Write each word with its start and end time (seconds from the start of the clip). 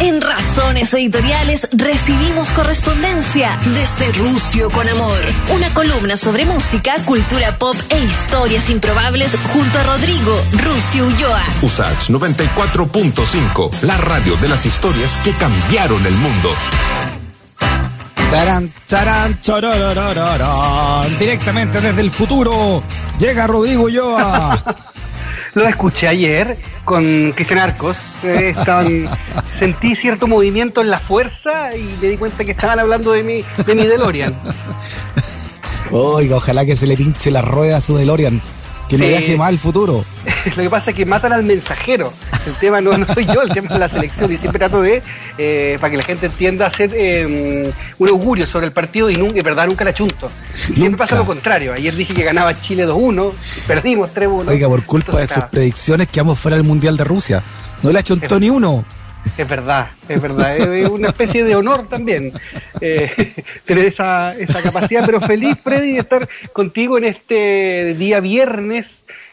En 0.00 0.20
Razones 0.20 0.92
Editoriales 0.92 1.68
recibimos 1.72 2.50
correspondencia 2.50 3.58
desde 3.74 4.12
Rucio 4.12 4.70
con 4.70 4.88
Amor. 4.88 5.18
Una 5.54 5.72
columna 5.72 6.16
sobre 6.16 6.44
música, 6.44 6.96
cultura 7.04 7.58
pop 7.58 7.76
e 7.88 8.00
historias 8.00 8.70
improbables 8.70 9.36
junto 9.52 9.78
a 9.78 9.82
Rodrigo 9.84 10.36
Rucio 10.52 11.06
Ulloa. 11.06 11.42
Usach 11.62 12.10
94.5, 12.10 13.70
la 13.82 13.96
radio 13.96 14.36
de 14.36 14.48
las 14.48 14.66
historias 14.66 15.16
que 15.24 15.32
cambiaron 15.32 16.04
el 16.06 16.14
mundo. 16.14 16.50
Tarán, 18.30 18.72
tarán. 18.88 19.38
Directamente 21.18 21.80
desde 21.80 22.00
el 22.00 22.10
futuro 22.10 22.82
llega 23.18 23.46
Rodrigo 23.46 23.84
Ulloa. 23.84 24.62
Lo 25.54 25.66
escuché 25.66 26.08
ayer 26.08 26.56
con 26.84 27.32
Cristian 27.32 27.60
Arcos. 27.60 27.96
Eh, 28.22 28.54
estaban, 28.56 29.08
sentí 29.58 29.94
cierto 29.94 30.26
movimiento 30.26 30.80
en 30.80 30.90
la 30.90 30.98
fuerza 30.98 31.76
y 31.76 31.82
me 32.02 32.08
di 32.08 32.16
cuenta 32.16 32.44
que 32.44 32.52
estaban 32.52 32.78
hablando 32.78 33.12
de 33.12 33.22
mi, 33.22 33.44
de 33.64 33.74
mi 33.74 33.86
DeLorean. 33.86 34.34
Oiga, 35.90 36.36
ojalá 36.36 36.64
que 36.64 36.76
se 36.76 36.86
le 36.86 36.96
pinche 36.96 37.30
la 37.30 37.42
rueda 37.42 37.76
a 37.76 37.80
su 37.80 37.96
DeLorean. 37.96 38.40
Que 38.96 39.02
no 39.02 39.08
viaje 39.08 39.36
más 39.36 39.48
al 39.48 39.58
futuro. 39.58 40.04
Lo 40.56 40.62
que 40.62 40.70
pasa 40.70 40.90
es 40.90 40.96
que 40.96 41.04
matan 41.04 41.32
al 41.32 41.42
mensajero. 41.42 42.12
El 42.46 42.54
tema 42.54 42.80
no, 42.80 42.96
no 42.96 43.06
soy 43.12 43.26
yo, 43.26 43.42
el 43.42 43.50
tema 43.50 43.68
es 43.72 43.78
la 43.80 43.88
selección. 43.88 44.32
Y 44.32 44.38
siempre 44.38 44.58
trato 44.58 44.82
de, 44.82 45.02
eh, 45.38 45.78
para 45.80 45.90
que 45.90 45.96
la 45.96 46.02
gente 46.02 46.26
entienda, 46.26 46.66
hacer 46.66 46.90
eh, 46.94 47.72
un 47.98 48.08
augurio 48.08 48.46
sobre 48.46 48.66
el 48.66 48.72
partido 48.72 49.10
y 49.10 49.16
nunca, 49.16 49.40
verdad 49.42 49.66
nunca 49.66 49.84
la 49.84 49.94
chunto. 49.94 50.30
Siempre 50.54 50.96
pasa 50.96 51.16
lo 51.16 51.26
contrario. 51.26 51.72
Ayer 51.72 51.94
dije 51.94 52.14
que 52.14 52.22
ganaba 52.22 52.58
Chile 52.60 52.86
2-1, 52.86 53.32
perdimos 53.66 54.14
3-1. 54.14 54.48
Oiga, 54.48 54.68
por 54.68 54.84
culpa 54.84 55.20
de 55.20 55.26
sus 55.26 55.44
predicciones 55.44 56.08
quedamos 56.08 56.38
fuera 56.38 56.56
del 56.56 56.64
Mundial 56.64 56.96
de 56.96 57.04
Rusia. 57.04 57.42
No 57.82 57.90
le 57.90 57.98
ha 57.98 58.38
ni 58.38 58.50
uno. 58.50 58.84
Es 59.36 59.48
verdad, 59.48 59.88
es 60.08 60.20
verdad. 60.20 60.56
Es 60.56 60.88
una 60.88 61.08
especie 61.08 61.44
de 61.44 61.56
honor 61.56 61.88
también 61.88 62.32
eh, 62.80 63.32
tener 63.64 63.86
esa, 63.86 64.34
esa 64.36 64.62
capacidad. 64.62 65.04
Pero 65.04 65.20
feliz, 65.20 65.56
Freddy, 65.62 65.92
de 65.92 65.98
estar 65.98 66.28
contigo 66.52 66.98
en 66.98 67.04
este 67.04 67.94
día 67.98 68.20
viernes. 68.20 68.86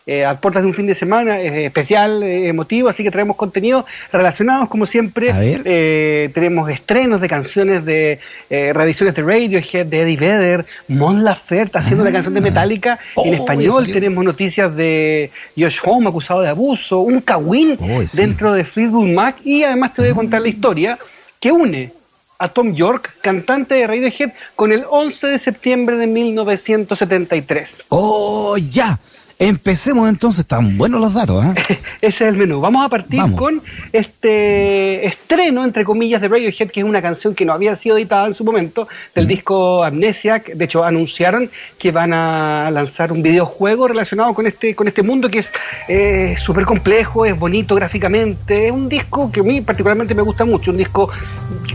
Eh, 0.07 0.25
a 0.25 0.35
puertas 0.35 0.63
de 0.63 0.67
un 0.69 0.73
fin 0.73 0.88
de 0.88 0.95
semana 0.95 1.39
eh, 1.39 1.66
especial, 1.66 2.23
eh, 2.23 2.47
emotivo, 2.47 2.89
así 2.89 3.03
que 3.03 3.11
traemos 3.11 3.35
contenidos 3.38 3.85
relacionados, 4.11 4.67
como 4.67 4.85
siempre. 4.88 5.31
A 5.31 5.39
ver. 5.39 5.61
Eh, 5.66 6.30
tenemos 6.33 6.69
estrenos 6.69 7.21
de 7.21 7.27
canciones 7.30 7.85
de 7.85 8.19
eh, 8.49 8.73
reediciones 8.73 9.13
de 9.16 9.21
Radiohead, 9.21 9.85
de 9.85 10.02
Eddie 10.02 10.17
Vedder, 10.17 10.66
Mon 10.88 11.23
Laferte 11.23 11.77
haciendo 11.77 12.03
la 12.03 12.11
canción 12.11 12.33
de 12.33 12.41
Metallica 12.41 12.97
Oh, 13.16 13.25
en 13.25 13.35
español. 13.35 13.81
salió. 13.81 13.93
Tenemos 13.93 14.23
noticias 14.25 14.75
de 14.75 15.30
Josh 15.58 15.77
Home 15.83 16.09
acusado 16.09 16.41
de 16.41 16.49
abuso, 16.49 16.99
un 16.99 17.21
Kawin 17.21 17.77
Oh, 17.80 18.02
sí. 18.08 18.17
dentro 18.17 18.53
de 18.53 18.63
Fleetwood 18.63 19.08
Mac 19.09 19.36
y 19.43 19.63
además 19.63 19.93
te 19.93 20.02
voy 20.02 20.11
a 20.11 20.15
contar 20.15 20.41
la 20.41 20.47
historia 20.47 20.97
que 21.39 21.52
une 21.52 21.91
a 22.39 22.47
Tom 22.49 22.73
York, 22.73 23.11
cantante 23.21 23.75
de 23.75 23.86
Radiohead, 23.86 24.31
con 24.55 24.71
el 24.71 24.83
11 24.89 25.27
de 25.27 25.38
septiembre 25.38 25.95
de 25.97 26.08
1973. 26.08 27.69
¡Oh, 27.89 28.58
ya! 28.58 28.97
Empecemos 29.42 30.08
entonces. 30.08 30.42
Están 30.42 30.78
buenos 30.78 31.02
los 31.02 31.16
datos, 31.16 31.44
¿eh? 31.44 31.56
Ese 32.02 32.08
es 32.08 32.22
el 32.22 32.36
menú. 32.36 32.61
Vamos 32.61 32.86
a 32.86 32.89
partir 32.89 33.20
Vamos. 33.20 33.39
con 33.39 33.59
este 33.92 35.08
estreno, 35.08 35.64
entre 35.64 35.83
comillas, 35.83 36.22
de 36.22 36.28
Radiohead, 36.28 36.70
que 36.70 36.81
es 36.81 36.86
una 36.86 37.02
canción 37.02 37.33
que 37.33 37.44
no 37.44 37.52
había 37.52 37.75
sido 37.75 37.98
editada 37.98 38.28
en 38.28 38.36
su 38.36 38.44
momento, 38.44 38.88
del 39.16 39.25
disco 39.25 39.83
Amnesiac. 39.83 40.53
De 40.53 40.66
hecho, 40.66 40.83
anunciaron 40.83 41.50
que 41.80 41.92
van 41.92 42.14
a 42.14 42.70
lanzar 42.70 43.11
un 43.11 43.23
videojuego 43.23 43.88
relacionado 43.88 44.36
con 44.36 44.45
este, 44.45 44.75
con 44.75 44.88
este 44.88 45.02
mundo 45.02 45.28
que 45.28 45.39
es 45.39 45.50
eh, 45.88 46.36
súper 46.44 46.66
complejo, 46.66 47.26
es 47.26 47.38
bonito 47.38 47.73
gráficamente. 47.73 48.67
Es 48.67 48.72
un 48.72 48.89
disco 48.89 49.31
que 49.31 49.39
a 49.39 49.44
mí 49.44 49.61
particularmente 49.61 50.14
me 50.14 50.22
gusta 50.22 50.45
mucho. 50.45 50.70
Un 50.70 50.78
disco 50.78 51.09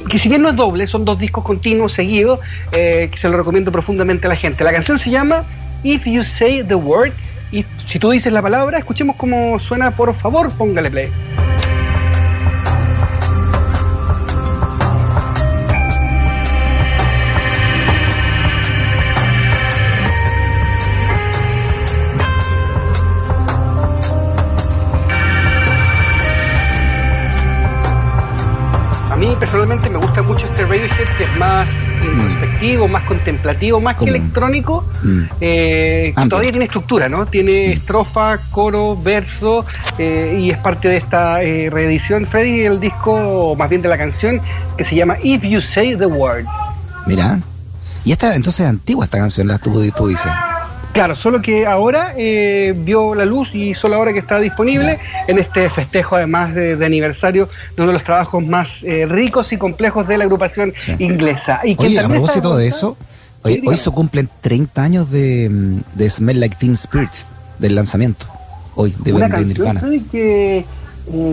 que 0.08 0.20
si 0.20 0.28
bien 0.28 0.42
no 0.42 0.51
es 0.51 0.56
doble, 0.56 0.86
son 0.86 1.05
dos 1.05 1.19
discos 1.19 1.42
continuos 1.42 1.95
seguidos, 1.95 2.39
eh, 2.70 3.08
que 3.11 3.19
se 3.19 3.28
lo 3.28 3.36
recomiendo 3.36 3.73
profundamente 3.73 4.27
a 4.27 4.28
la 4.28 4.36
gente. 4.36 4.62
La 4.62 4.73
canción 4.73 5.01
se 5.01 5.11
llama 5.11 5.42
If 5.83 6.05
You 6.05 6.23
Say 6.23 6.63
the 6.63 6.77
Word. 6.77 7.13
Y 7.56 7.64
si 7.89 7.98
tú 7.98 8.11
dices 8.11 8.30
la 8.34 8.42
palabra, 8.42 8.77
escuchemos 8.77 9.17
cómo 9.17 9.58
suena, 9.58 9.90
por 9.90 10.12
favor, 10.14 10.50
póngale 10.50 10.90
play. 10.90 11.08
Mí 29.36 29.41
personalmente 29.41 29.91
me 29.91 29.98
gusta 29.98 30.23
mucho 30.23 30.47
este 30.47 30.63
Radiohead 30.64 31.17
que 31.17 31.24
es 31.24 31.36
más 31.39 31.69
introspectivo, 32.05 32.89
más 32.89 33.02
contemplativo, 33.05 33.80
más 33.80 33.97
que 33.97 34.05
electrónico, 34.05 34.85
Mm. 35.02 35.23
eh, 35.41 36.14
todavía 36.29 36.51
tiene 36.51 36.64
estructura, 36.67 37.08
¿no? 37.08 37.27
Tiene 37.27 37.73
estrofa, 37.73 38.39
coro, 38.51 38.96
verso 38.96 39.64
eh, 39.98 40.39
y 40.41 40.51
es 40.51 40.58
parte 40.58 40.89
de 40.89 40.96
esta 40.96 41.42
eh, 41.42 41.69
reedición, 41.70 42.27
Freddy, 42.27 42.63
el 42.63 42.80
disco, 42.80 43.13
o 43.13 43.57
más 43.57 43.69
bien 43.69 43.83
de 43.83 43.89
la 43.89 43.98
canción, 43.98 44.41
que 44.77 44.85
se 44.85 44.95
llama 44.95 45.17
If 45.23 45.42
You 45.42 45.61
Say 45.61 45.96
the 45.96 46.07
Word. 46.07 46.45
Mira. 47.07 47.39
Y 48.05 48.13
esta 48.13 48.36
entonces 48.36 48.61
es 48.61 48.69
antigua 48.70 49.05
esta 49.05 49.19
canción, 49.19 49.48
la 49.48 49.58
tú, 49.58 49.91
tú 49.96 50.08
dices. 50.08 50.30
Claro, 50.96 51.14
solo 51.14 51.42
que 51.42 51.67
ahora 51.67 52.14
eh, 52.17 52.74
vio 52.77 53.14
la 53.14 53.24
luz 53.24 53.55
y 53.55 53.74
solo 53.74 53.96
ahora 53.96 54.12
que 54.12 54.18
está 54.20 54.39
disponible 54.39 54.98
en 55.27 55.39
este 55.39 55.68
festejo 55.70 56.17
además 56.17 56.55
de, 56.55 56.74
de 56.77 56.86
aniversario 56.86 57.48
de 57.77 57.83
uno 57.83 57.89
de 57.89 57.92
los 57.98 58.02
trabajos 58.05 58.45
más 58.45 58.68
eh, 58.83 59.05
ricos 59.07 59.52
y 59.52 59.58
complejos 59.58 60.08
de 60.08 60.17
la 60.18 60.24
agrupación 60.24 60.73
Sí. 60.77 60.95
inglesa. 60.98 61.61
Y 61.64 61.74
Oye, 61.79 61.98
a 62.01 62.08
propósito 62.08 62.57
de 62.57 62.67
eso, 62.67 62.96
hoy, 63.42 63.62
hoy 63.67 63.77
se 63.77 63.90
cumplen 63.90 64.29
30 64.40 64.83
años 64.83 65.11
de, 65.11 65.51
de 65.95 66.11
Smell 66.11 66.40
Like 66.40 66.57
Teen 66.58 66.73
Spirit, 66.73 67.11
del 67.58 67.74
lanzamiento. 67.74 68.27
Hoy, 68.74 68.95
de, 69.01 69.13
una 69.13 69.28
de 69.28 69.45
Nirvana. 69.45 69.83
Que 70.11 70.58
eh, 70.58 70.64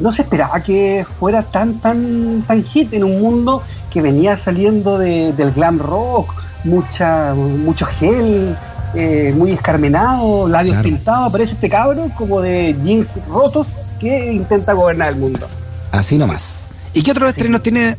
no 0.01 0.11
se 0.13 0.21
esperaba 0.23 0.61
que 0.61 1.05
fuera 1.19 1.41
tan 1.43 1.79
tan 1.79 2.43
tan 2.45 2.63
hit 2.63 2.93
en 2.93 3.03
un 3.03 3.21
mundo 3.21 3.63
que 3.91 4.01
venía 4.01 4.37
saliendo 4.37 4.97
de- 4.97 5.31
del 5.33 5.51
glam 5.51 5.79
rock, 5.79 6.33
mucha 6.65 7.33
mucho 7.33 7.85
gel, 7.85 8.55
eh, 8.93 9.33
muy 9.35 9.51
escarmenado, 9.51 10.47
labios 10.47 10.73
Claro. 10.75 10.89
pintados, 10.89 11.29
aparece 11.29 11.53
este 11.53 11.69
cabro 11.69 12.09
como 12.17 12.41
de 12.41 12.75
jeans 12.83 13.07
rotos 13.29 13.67
que 13.99 14.31
intenta 14.33 14.73
gobernar 14.73 15.09
el 15.13 15.17
mundo. 15.19 15.47
Así 15.91 16.17
nomás. 16.17 16.65
¿Y 16.93 17.01
qué 17.03 17.11
otros 17.11 17.29
estrenos 17.29 17.61
tiene 17.63 17.95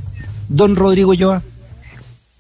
Don 0.49 0.77
Rodrigo 0.77 1.15
Yoa? 1.15 1.43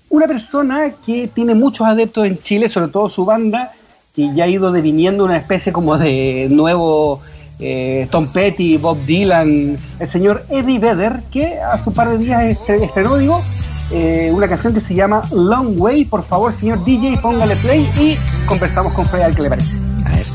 Una 0.08 0.26
persona 0.26 0.90
que 1.04 1.28
tiene 1.34 1.54
muchos 1.54 1.86
adeptos 1.86 2.26
en 2.26 2.38
Chile, 2.40 2.68
sobre 2.68 2.88
todo 2.88 3.08
su 3.10 3.24
banda, 3.24 3.72
que 4.14 4.32
ya 4.34 4.44
ha 4.44 4.48
ido 4.48 4.70
deviniendo 4.70 5.24
una 5.24 5.36
especie 5.36 5.72
como 5.72 5.98
de 5.98 6.46
nuevo 6.50 7.20
eh, 7.58 8.06
Tom 8.12 8.28
Petty, 8.28 8.76
Bob 8.76 8.98
Dylan, 9.06 9.76
el 9.98 10.10
señor 10.10 10.44
Eddie 10.50 10.78
Vedder, 10.78 11.22
que 11.32 11.58
a 11.60 11.82
su 11.82 11.92
par 11.92 12.10
de 12.10 12.18
días 12.18 12.42
estre- 12.44 12.82
estrenó, 12.84 13.16
digo, 13.16 13.42
eh, 13.90 14.30
una 14.32 14.46
canción 14.48 14.72
que 14.74 14.80
se 14.80 14.94
llama 14.94 15.22
Long 15.32 15.74
Way. 15.80 16.04
Por 16.04 16.22
favor, 16.22 16.54
señor 16.60 16.84
DJ, 16.84 17.18
póngale 17.18 17.56
play 17.56 17.82
y 17.98 18.16
conversamos 18.44 18.92
con 18.92 19.06
Fred, 19.06 19.22
al 19.22 19.34
que 19.34 19.42
le 19.42 19.48
parece. 19.50 19.72
A 20.06 20.10
ver. 20.10 20.26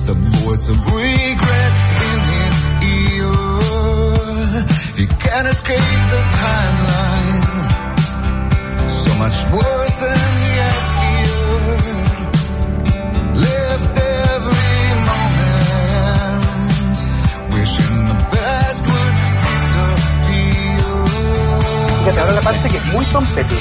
Fíjate, 22.00 22.20
ahora 22.20 22.34
la 22.34 22.42
parte 22.42 22.70
que 22.70 22.78
es 22.78 22.86
muy 22.86 23.06
Tom 23.06 23.26
Petty. 23.36 23.56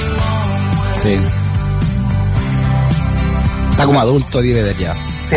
Sí. 0.96 1.47
Está 3.78 3.86
como 3.86 4.00
adulto, 4.00 4.40
Eddie 4.40 4.54
Vedder 4.54 4.76
ya. 4.76 4.92
Sí, 5.30 5.36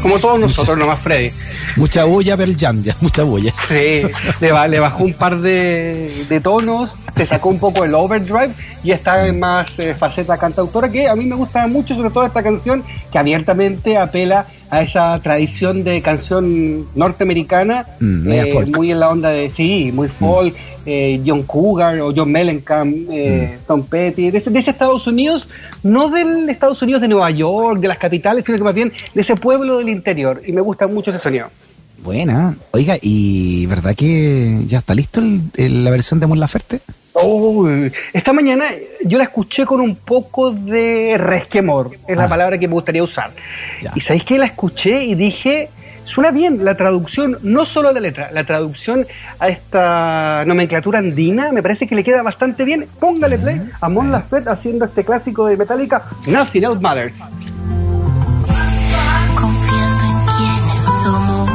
como 0.00 0.16
todos 0.20 0.38
nosotros, 0.38 0.78
nomás 0.78 1.00
Freddy. 1.00 1.32
Mucha 1.74 2.04
bulla, 2.04 2.36
Pearl 2.36 2.54
Jam, 2.56 2.80
ya, 2.84 2.96
mucha 3.00 3.24
bulla. 3.24 3.52
Sí, 3.66 4.02
le, 4.38 4.68
le 4.68 4.78
bajó 4.78 5.02
un 5.02 5.12
par 5.14 5.40
de, 5.40 6.24
de 6.28 6.40
tonos, 6.40 6.90
te 7.14 7.26
sacó 7.26 7.48
un 7.48 7.58
poco 7.58 7.82
el 7.82 7.92
overdrive 7.96 8.50
y 8.84 8.92
está 8.92 9.26
en 9.26 9.40
más 9.40 9.76
eh, 9.80 9.92
faceta 9.98 10.38
cantautora 10.38 10.88
que 10.88 11.08
a 11.08 11.16
mí 11.16 11.24
me 11.24 11.34
gusta 11.34 11.66
mucho, 11.66 11.96
sobre 11.96 12.10
todo 12.10 12.24
esta 12.24 12.44
canción 12.44 12.84
que 13.10 13.18
abiertamente 13.18 13.98
apela 13.98 14.46
a 14.70 14.82
esa 14.82 15.18
tradición 15.22 15.84
de 15.84 16.00
canción 16.02 16.86
norteamericana, 16.94 17.86
Mm, 18.00 18.32
eh, 18.32 18.66
muy 18.76 18.90
en 18.90 19.00
la 19.00 19.10
onda 19.10 19.30
de, 19.30 19.50
sí, 19.50 19.90
muy 19.94 20.08
folk, 20.08 20.54
eh, 20.86 21.20
John 21.24 21.42
Cougar 21.44 21.98
o 22.00 22.12
John 22.14 22.30
Mellencamp, 22.32 22.94
eh, 23.10 23.56
Mm. 23.60 23.66
Tom 23.66 23.82
Petty, 23.84 24.30
de 24.30 24.38
ese, 24.38 24.50
de 24.50 24.58
ese 24.58 24.70
Estados 24.70 25.06
Unidos, 25.06 25.48
no 25.82 26.08
del 26.10 26.48
Estados 26.48 26.80
Unidos 26.82 27.00
de 27.02 27.08
Nueva 27.08 27.30
York, 27.30 27.80
de 27.80 27.88
las 27.88 27.98
capitales, 27.98 28.44
sino 28.44 28.58
que 28.58 28.64
más 28.64 28.74
bien 28.74 28.92
de 29.14 29.20
ese 29.20 29.34
pueblo 29.34 29.78
del 29.78 29.88
interior 29.88 30.42
y 30.46 30.52
me 30.52 30.60
gusta 30.60 30.86
mucho 30.86 31.10
ese 31.10 31.20
sonido. 31.20 31.46
Buena. 32.02 32.54
Oiga, 32.72 32.96
¿y 33.00 33.64
verdad 33.66 33.94
que 33.94 34.58
ya 34.66 34.78
está 34.78 34.94
listo 34.94 35.20
el- 35.20 35.40
el- 35.56 35.84
la 35.84 35.90
versión 35.90 36.20
de 36.20 36.26
Mon 36.26 36.38
Laferte? 36.38 36.80
Oh, 37.16 37.68
esta 38.12 38.32
mañana 38.32 38.66
yo 39.04 39.18
la 39.18 39.24
escuché 39.24 39.64
con 39.64 39.80
un 39.80 39.94
poco 39.96 40.50
de 40.50 41.14
resquemor, 41.16 41.92
es 42.08 42.16
la 42.16 42.24
Ah. 42.24 42.28
palabra 42.28 42.58
que 42.58 42.66
me 42.66 42.74
gustaría 42.74 43.02
usar. 43.04 43.30
Ya. 43.80 43.92
Y 43.94 44.00
sabéis 44.00 44.24
que 44.24 44.36
la 44.36 44.46
escuché 44.46 45.04
y 45.04 45.14
dije, 45.14 45.68
suena 46.06 46.32
bien 46.32 46.64
la 46.64 46.76
traducción, 46.76 47.38
no 47.42 47.64
solo 47.66 47.92
la 47.92 48.00
letra, 48.00 48.30
la 48.32 48.42
traducción 48.42 49.06
a 49.38 49.48
esta 49.48 50.44
nomenclatura 50.44 50.98
andina 50.98 51.52
me 51.52 51.62
parece 51.62 51.86
que 51.86 51.94
le 51.94 52.02
queda 52.02 52.20
bastante 52.22 52.64
bien. 52.64 52.86
Póngale 52.98 53.38
play 53.38 53.62
a 53.80 53.88
Mon 53.88 54.10
Laferte 54.10 54.50
haciendo 54.50 54.84
este 54.84 55.04
clásico 55.04 55.46
de 55.46 55.56
Metallica, 55.56 56.02
Nothing 56.26 56.64
Else 56.64 56.80
Matters. 56.80 57.14
confiando 59.40 60.04
en 60.04 60.26
quienes 60.36 60.80
somos 61.02 61.50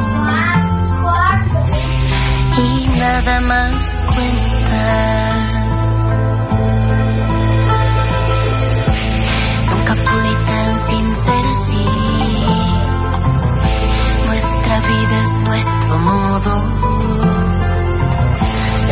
y 2.58 2.98
nada 2.98 3.40
más 3.42 4.04
cuenta. 4.14 5.29
Es 15.30 15.38
nuestro 15.38 15.98
modo. 15.98 16.62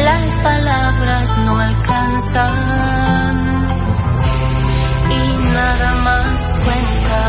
Las 0.05 0.33
palabras 0.43 1.39
no 1.45 1.59
alcanzan 1.59 2.55
y 5.11 5.43
nada 5.53 5.95
más 6.03 6.55
cuenta. 6.65 7.21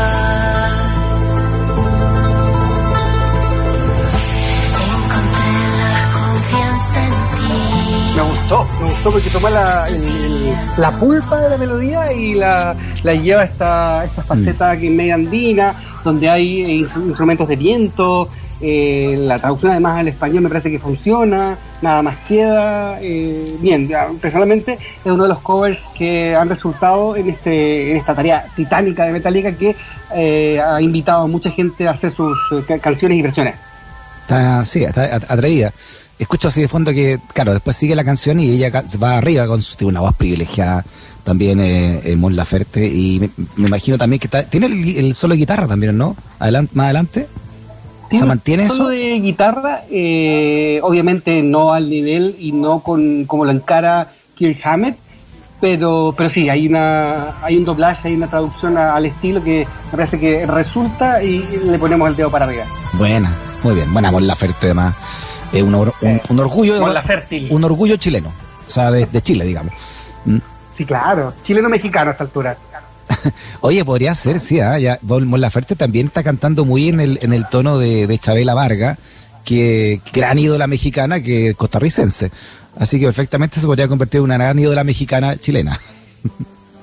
Encontré 4.86 5.52
la 5.80 5.96
confianza 6.14 6.98
en 7.06 7.12
ti. 7.36 8.16
Me 8.16 8.22
gustó, 8.22 8.68
me 8.80 8.88
gustó 8.90 9.10
porque 9.12 9.30
toma 9.30 9.50
la, 9.50 9.88
el- 9.88 10.54
la 10.78 10.90
pulpa 10.92 11.40
de 11.40 11.50
la 11.50 11.56
melodía 11.58 12.12
y 12.12 12.34
la, 12.34 12.74
la 13.02 13.14
lleva 13.14 13.42
a 13.42 13.44
esta, 13.44 14.04
esta 14.04 14.22
faceta 14.22 14.76
que 14.78 14.86
es 14.88 14.92
media 14.94 15.14
andina, 15.14 15.74
donde 16.04 16.28
hay 16.30 16.62
eh, 16.62 16.86
instru- 16.86 17.06
instrumentos 17.08 17.48
de 17.48 17.56
viento, 17.56 18.28
eh, 18.60 19.16
la 19.18 19.38
traducción 19.38 19.72
además 19.72 19.98
al 19.98 20.08
español 20.08 20.42
me 20.42 20.48
parece 20.48 20.70
que 20.70 20.78
funciona, 20.78 21.56
nada 21.82 22.02
más 22.02 22.16
queda 22.28 22.98
eh, 23.00 23.56
bien. 23.60 23.88
personalmente 24.20 24.74
es 24.74 25.06
uno 25.06 25.22
de 25.24 25.28
los 25.30 25.38
covers 25.40 25.78
que 25.96 26.34
han 26.34 26.48
resultado 26.48 27.16
en, 27.16 27.30
este, 27.30 27.92
en 27.92 27.96
esta 27.96 28.14
tarea 28.14 28.44
titánica 28.56 29.04
de 29.04 29.12
Metallica 29.12 29.52
que 29.52 29.74
eh, 30.14 30.60
ha 30.60 30.80
invitado 30.80 31.22
a 31.24 31.26
mucha 31.26 31.50
gente 31.50 31.86
a 31.88 31.92
hacer 31.92 32.10
sus 32.12 32.36
eh, 32.52 32.62
ca- 32.66 32.78
canciones 32.78 33.18
y 33.18 33.22
versiones. 33.22 33.54
Está, 34.22 34.64
sí, 34.64 34.84
está 34.84 35.04
at- 35.04 35.30
atraída. 35.30 35.72
Escucho 36.18 36.48
así 36.48 36.60
de 36.60 36.68
fondo 36.68 36.92
que, 36.92 37.18
claro, 37.32 37.52
después 37.54 37.76
sigue 37.76 37.94
la 37.96 38.04
canción 38.04 38.38
y 38.40 38.50
ella 38.50 38.70
va 39.02 39.16
arriba 39.16 39.46
con 39.46 39.62
su, 39.62 39.86
una 39.86 40.00
voz 40.00 40.14
privilegiada 40.16 40.84
también 41.24 41.60
eh, 41.60 42.00
eh, 42.04 42.16
Laferte 42.30 42.86
y 42.86 43.20
me, 43.56 43.66
imagino 43.66 43.96
también 43.98 44.20
que 44.20 44.26
está, 44.26 44.42
tiene 44.44 44.66
el, 44.66 44.96
el 44.96 45.14
solo 45.14 45.32
de 45.34 45.38
guitarra 45.38 45.66
también, 45.66 45.96
¿no? 45.96 46.16
Adelante, 46.38 46.72
más 46.74 46.84
adelante. 46.84 47.26
¿Se 48.10 48.16
Tiene 48.16 48.26
mantiene 48.26 48.68
solo 48.68 48.90
eso? 48.90 49.04
de 49.12 49.20
guitarra, 49.20 49.82
eh, 49.90 50.80
obviamente 50.82 51.42
no 51.42 51.72
al 51.72 51.88
nivel 51.88 52.34
y 52.40 52.50
no 52.52 52.80
con 52.80 53.24
como 53.24 53.44
lo 53.44 53.52
encara 53.52 54.08
Kirk 54.34 54.58
Hammett, 54.66 54.96
pero, 55.60 56.12
pero 56.16 56.28
sí, 56.30 56.48
hay 56.48 56.66
una 56.66 57.36
hay 57.42 57.56
un 57.58 57.64
doblaje, 57.64 58.08
hay 58.08 58.14
una 58.14 58.26
traducción 58.26 58.76
a- 58.78 58.94
al 58.96 59.06
estilo 59.06 59.42
que 59.44 59.66
me 59.92 59.96
parece 59.96 60.18
que 60.18 60.44
resulta 60.46 61.22
y 61.22 61.38
le 61.64 61.78
ponemos 61.78 62.08
el 62.08 62.16
dedo 62.16 62.30
para 62.30 62.46
arriba. 62.46 62.64
Buena, 62.94 63.32
muy 63.62 63.74
bien. 63.74 63.92
Buena 63.92 64.10
Mon 64.10 64.26
Laferte 64.26 64.66
además. 64.66 64.94
Es 65.52 65.62
un, 65.62 65.74
or- 65.74 65.94
un, 66.00 66.20
un 66.30 66.40
orgullo 66.40 66.84
un 67.50 67.64
orgullo 67.64 67.96
chileno. 67.96 68.28
O 68.66 68.70
sea, 68.70 68.90
de, 68.90 69.06
de 69.06 69.20
Chile, 69.22 69.44
digamos. 69.44 69.72
Mm. 70.24 70.38
Sí, 70.76 70.84
claro, 70.84 71.32
chileno-mexicano 71.44 72.10
a 72.10 72.12
esta 72.12 72.24
altura. 72.24 72.56
Oye, 73.60 73.84
podría 73.84 74.14
ser, 74.14 74.40
sí, 74.40 74.60
¿ah? 74.60 74.78
ya 74.78 74.98
Don 75.02 75.26
Mon 75.26 75.40
Laferte 75.40 75.76
también 75.76 76.06
está 76.06 76.22
cantando 76.22 76.64
muy 76.64 76.88
en 76.88 77.00
el, 77.00 77.18
en 77.22 77.32
el 77.32 77.48
tono 77.48 77.78
de, 77.78 78.06
de 78.06 78.18
Chabela 78.18 78.54
Varga, 78.54 78.96
que 79.44 80.00
gran 80.12 80.38
ídola 80.38 80.66
mexicana 80.66 81.20
que 81.20 81.50
es 81.50 81.56
costarricense. 81.56 82.30
Así 82.78 82.98
que 83.00 83.06
perfectamente 83.06 83.60
se 83.60 83.66
podría 83.66 83.88
convertir 83.88 84.18
en 84.18 84.24
una 84.24 84.36
gran 84.38 84.58
ídola 84.58 84.84
mexicana 84.84 85.36
chilena. 85.36 85.78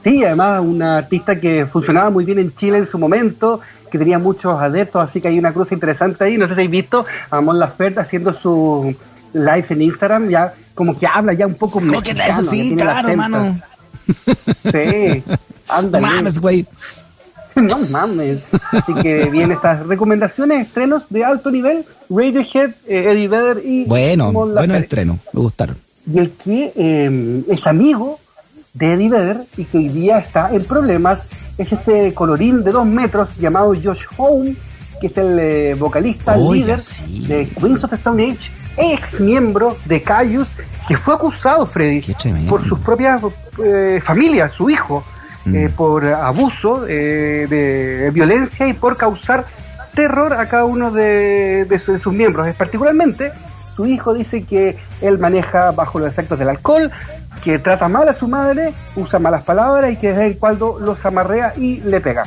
Sí, 0.04 0.24
además 0.24 0.62
una 0.64 1.00
artista 1.00 1.38
que 1.38 1.66
funcionaba 1.66 2.10
muy 2.10 2.24
bien 2.24 2.40
en 2.40 2.56
Chile 2.56 2.78
en 2.78 2.88
su 2.88 2.98
momento, 2.98 3.60
que 3.92 3.98
tenía 3.98 4.18
muchos 4.18 4.58
adeptos, 4.58 5.10
así 5.10 5.20
que 5.20 5.28
hay 5.28 5.38
una 5.38 5.52
cruz 5.52 5.70
interesante 5.74 6.24
ahí. 6.24 6.38
No 6.38 6.46
sé 6.46 6.50
si 6.50 6.54
habéis 6.54 6.72
visto 6.72 7.06
a 7.30 7.42
Mon 7.42 7.60
Laferte 7.60 8.00
haciendo 8.00 8.34
su 8.34 8.96
live 9.34 9.66
en 9.70 9.82
Instagram, 9.82 10.30
ya 10.30 10.54
como 10.76 10.98
que 10.98 11.06
habla 11.08 11.34
ya 11.34 11.46
un 11.46 11.56
poco 11.56 11.80
¿Cómo 11.80 12.02
que 12.02 12.14
mexicano, 12.14 12.40
eso? 12.42 12.52
ya 12.56 12.64
Sí, 12.64 12.76
claro, 12.76 13.08
acento. 13.10 13.18
mano. 13.18 13.60
Sí, 14.72 15.24
ándale. 15.68 16.06
mames, 16.06 16.40
güey. 16.40 16.66
No 17.56 17.80
mames. 17.90 18.44
Así 18.72 18.94
que 19.02 19.26
bien, 19.32 19.52
estas 19.52 19.86
recomendaciones, 19.88 20.68
estrenos 20.68 21.04
de 21.10 21.26
alto 21.26 21.50
nivel, 21.50 21.86
Radiohead, 22.10 22.70
eh, 22.88 23.12
Eddie 23.12 23.28
Vedder 23.28 23.62
y 23.66 23.86
Bueno, 23.86 24.46
Laferte. 24.46 24.78
estrenos, 24.78 25.18
me 25.34 25.42
gustaron. 25.42 25.76
Y 26.12 26.20
el 26.20 26.32
que 26.32 26.72
eh, 26.76 27.44
es 27.50 27.66
amigo 27.66 28.20
de 28.74 28.94
Eddie 28.94 29.10
Vedder 29.10 29.42
y 29.58 29.66
que 29.66 29.78
hoy 29.80 29.90
día 29.90 30.20
está 30.20 30.54
en 30.54 30.64
problemas 30.66 31.20
es 31.58 31.72
este 31.72 32.14
colorín 32.14 32.64
de 32.64 32.72
dos 32.72 32.86
metros 32.86 33.30
llamado 33.40 33.74
Josh 33.74 34.04
Home, 34.18 34.56
que 35.02 35.08
es 35.08 35.18
el 35.18 35.40
eh, 35.40 35.74
vocalista 35.74 36.36
Oiga, 36.38 36.54
líder 36.66 36.82
sí. 36.82 37.26
de 37.28 37.50
Queens 37.50 37.84
of 37.84 37.90
the 37.90 37.96
Stone 37.96 38.24
Age, 38.24 38.52
ex 38.78 39.20
miembro 39.20 39.76
de 39.86 40.02
Caius, 40.04 40.48
que 40.88 40.96
fue 40.96 41.16
acusado, 41.16 41.66
Freddy, 41.66 42.02
por 42.48 42.68
sus 42.68 42.80
propias 42.80 43.22
eh, 43.64 44.00
familias, 44.04 44.54
su 44.54 44.70
hijo, 44.70 45.04
Mm. 45.48 45.56
eh, 45.56 45.70
por 45.76 46.06
abuso 46.06 46.86
eh, 46.88 47.48
de 47.50 48.12
violencia 48.12 48.68
y 48.68 48.74
por 48.74 48.98
causar 48.98 49.46
terror 49.96 50.34
a 50.34 50.48
cada 50.48 50.66
uno 50.66 50.92
de, 50.92 51.66
de 51.66 51.80
su- 51.80 51.94
de 51.94 52.00
sus 52.00 52.14
miembros. 52.14 52.48
Es 52.48 52.56
particularmente, 52.56 53.32
su 53.76 53.86
hijo 53.86 54.14
dice 54.14 54.44
que 54.44 54.78
él 55.02 55.18
maneja 55.20 55.72
bajo 55.72 56.00
los 56.00 56.08
efectos 56.10 56.38
del 56.38 56.50
alcohol, 56.50 56.92
que 57.44 57.60
trata 57.60 57.88
mal 57.88 58.08
a 58.10 58.14
su 58.14 58.28
madre, 58.28 58.74
usa 58.96 59.20
malas 59.20 59.44
palabras 59.44 59.92
y 59.94 59.96
que 59.96 60.12
de 60.12 60.18
vez 60.18 60.32
en 60.34 60.38
cuando 60.40 60.78
los 60.80 61.04
amarrea 61.06 61.54
y 61.58 61.80
le 61.82 62.00
pega. 62.02 62.26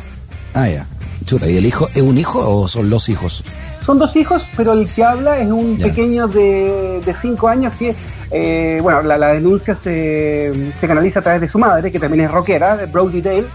Ah, 0.55 0.69
ya. 0.69 0.87
Chuta, 1.27 1.47
¿y 1.49 1.57
el 1.59 1.67
hijo 1.67 1.89
es 1.95 2.03
un 2.03 2.17
hijo 2.19 2.39
o 2.49 2.67
son 2.69 2.89
los 2.91 3.09
hijos? 3.09 3.45
Son 3.91 3.99
dos 3.99 4.15
hijos, 4.15 4.47
pero 4.57 4.73
el 4.73 4.89
que 4.89 5.03
habla 5.03 5.41
es 5.41 5.51
un 5.51 5.77
pequeño 5.77 6.29
de, 6.29 7.01
de 7.05 7.15
cinco 7.21 7.49
años 7.49 7.75
que, 7.77 7.93
eh, 8.31 8.79
bueno, 8.81 9.03
la, 9.03 9.19
la 9.19 9.33
denuncia 9.33 9.75
se, 9.75 10.73
se 10.79 10.87
canaliza 10.87 11.19
a 11.19 11.23
través 11.25 11.41
de 11.41 11.49
su 11.49 11.59
madre, 11.59 11.91
que 11.91 11.99
también 11.99 12.27
es 12.27 12.31
rockera, 12.31 12.77
de 12.77 12.87
Brody 12.87 13.21
Dale, 13.21 13.47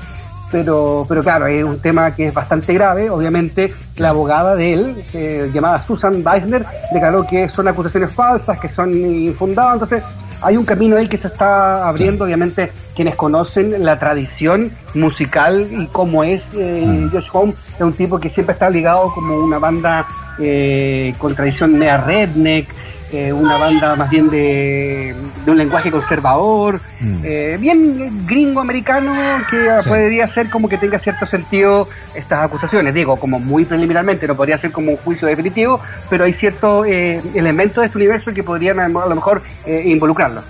pero, 0.52 1.06
pero 1.08 1.24
claro, 1.24 1.48
es 1.48 1.64
un 1.64 1.80
tema 1.80 2.14
que 2.14 2.28
es 2.28 2.34
bastante 2.34 2.74
grave. 2.74 3.10
Obviamente, 3.10 3.74
la 3.96 4.10
abogada 4.10 4.58
de 4.58 4.74
él, 4.74 5.06
eh, 5.14 5.50
llamada 5.54 5.82
Susan 5.88 6.22
Weisner, 6.22 6.66
declaró 6.92 7.26
que 7.26 7.48
son 7.48 7.70
acusaciones 7.70 8.12
falsas, 8.12 8.60
que 8.60 8.68
son 8.68 8.92
infundadas, 8.94 9.76
entonces 9.76 10.04
hay 10.42 10.58
un 10.58 10.66
camino 10.66 10.98
ahí 10.98 11.08
que 11.08 11.18
se 11.18 11.28
está 11.28 11.88
abriendo, 11.88 12.26
obviamente 12.26 12.70
quienes 12.94 13.16
conocen 13.16 13.86
la 13.86 13.98
tradición 14.00 14.70
musical 14.96 15.66
y 15.72 15.88
cómo 15.88 16.26
es 16.26 16.44
eh, 16.56 17.08
Josh 17.10 17.30
Home, 17.32 17.54
es 17.76 17.82
un 17.82 17.94
tipo 17.94 18.20
que 18.20 18.30
siempre 18.30 18.52
está 18.52 18.70
ligado 18.70 19.14
como 19.14 19.36
una 19.38 19.60
banda 19.60 20.06
eh, 20.40 21.14
con 21.18 21.36
tradición 21.36 21.78
mea 21.78 21.98
redneck, 21.98 22.68
eh, 23.12 23.32
una 23.32 23.58
banda 23.58 23.96
más 23.96 24.10
bien 24.10 24.30
de, 24.30 25.16
de 25.46 25.52
un 25.52 25.58
lenguaje 25.58 25.90
conservador, 25.92 26.82
Mm. 27.00 27.18
eh, 27.24 27.58
bien 27.60 28.26
gringo 28.26 28.60
americano 28.62 29.14
que 29.50 29.68
Sí. 29.80 29.90
podría 29.90 30.28
ser 30.28 30.50
como 30.50 30.68
que 30.68 30.78
tenga 30.78 30.98
cierto 31.00 31.26
sentido 31.28 31.88
estas 32.16 32.44
acusaciones, 32.44 32.94
digo, 32.94 33.16
como 33.18 33.40
muy 33.40 33.64
preliminarmente, 33.64 34.28
no 34.28 34.36
podría 34.36 34.58
ser 34.58 34.72
como 34.72 34.92
un 34.92 34.98
juicio 34.98 35.28
definitivo, 35.28 35.80
pero 36.10 36.24
hay 36.26 36.34
ciertos 36.34 36.86
eh, 36.88 37.22
elementos 37.36 37.82
de 37.82 37.86
este 37.86 37.98
universo 37.98 38.34
que 38.34 38.44
podrían 38.44 38.80
a 38.80 38.88
lo 38.90 39.16
mejor 39.16 39.42
eh, 39.66 39.84
involucrarlo. 39.86 40.42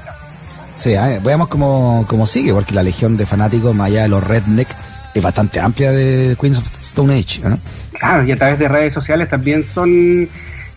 Sí, 0.74 0.94
veamos 1.24 1.48
cómo, 1.50 2.06
cómo 2.08 2.25
sigue, 2.25 2.54
porque 2.54 2.74
la 2.74 2.84
legión 2.84 3.15
de 3.18 3.25
fanáticos, 3.25 3.75
más 3.75 3.88
allá 3.88 4.04
de 4.04 4.10
los 4.10 4.24
redneck, 4.24 4.70
es 5.13 5.22
bastante 5.24 5.60
amplia 5.60 5.92
de 5.94 6.36
Queens 6.39 6.58
of 6.58 6.65
Stone 6.65 7.13
Age. 7.18 7.42
¿no? 7.48 7.58
Claro, 8.00 8.24
y 8.24 8.32
a 8.32 8.36
través 8.38 8.60
de 8.60 8.68
redes 8.68 8.94
sociales 8.94 9.30
también 9.30 9.66
son, 9.74 10.28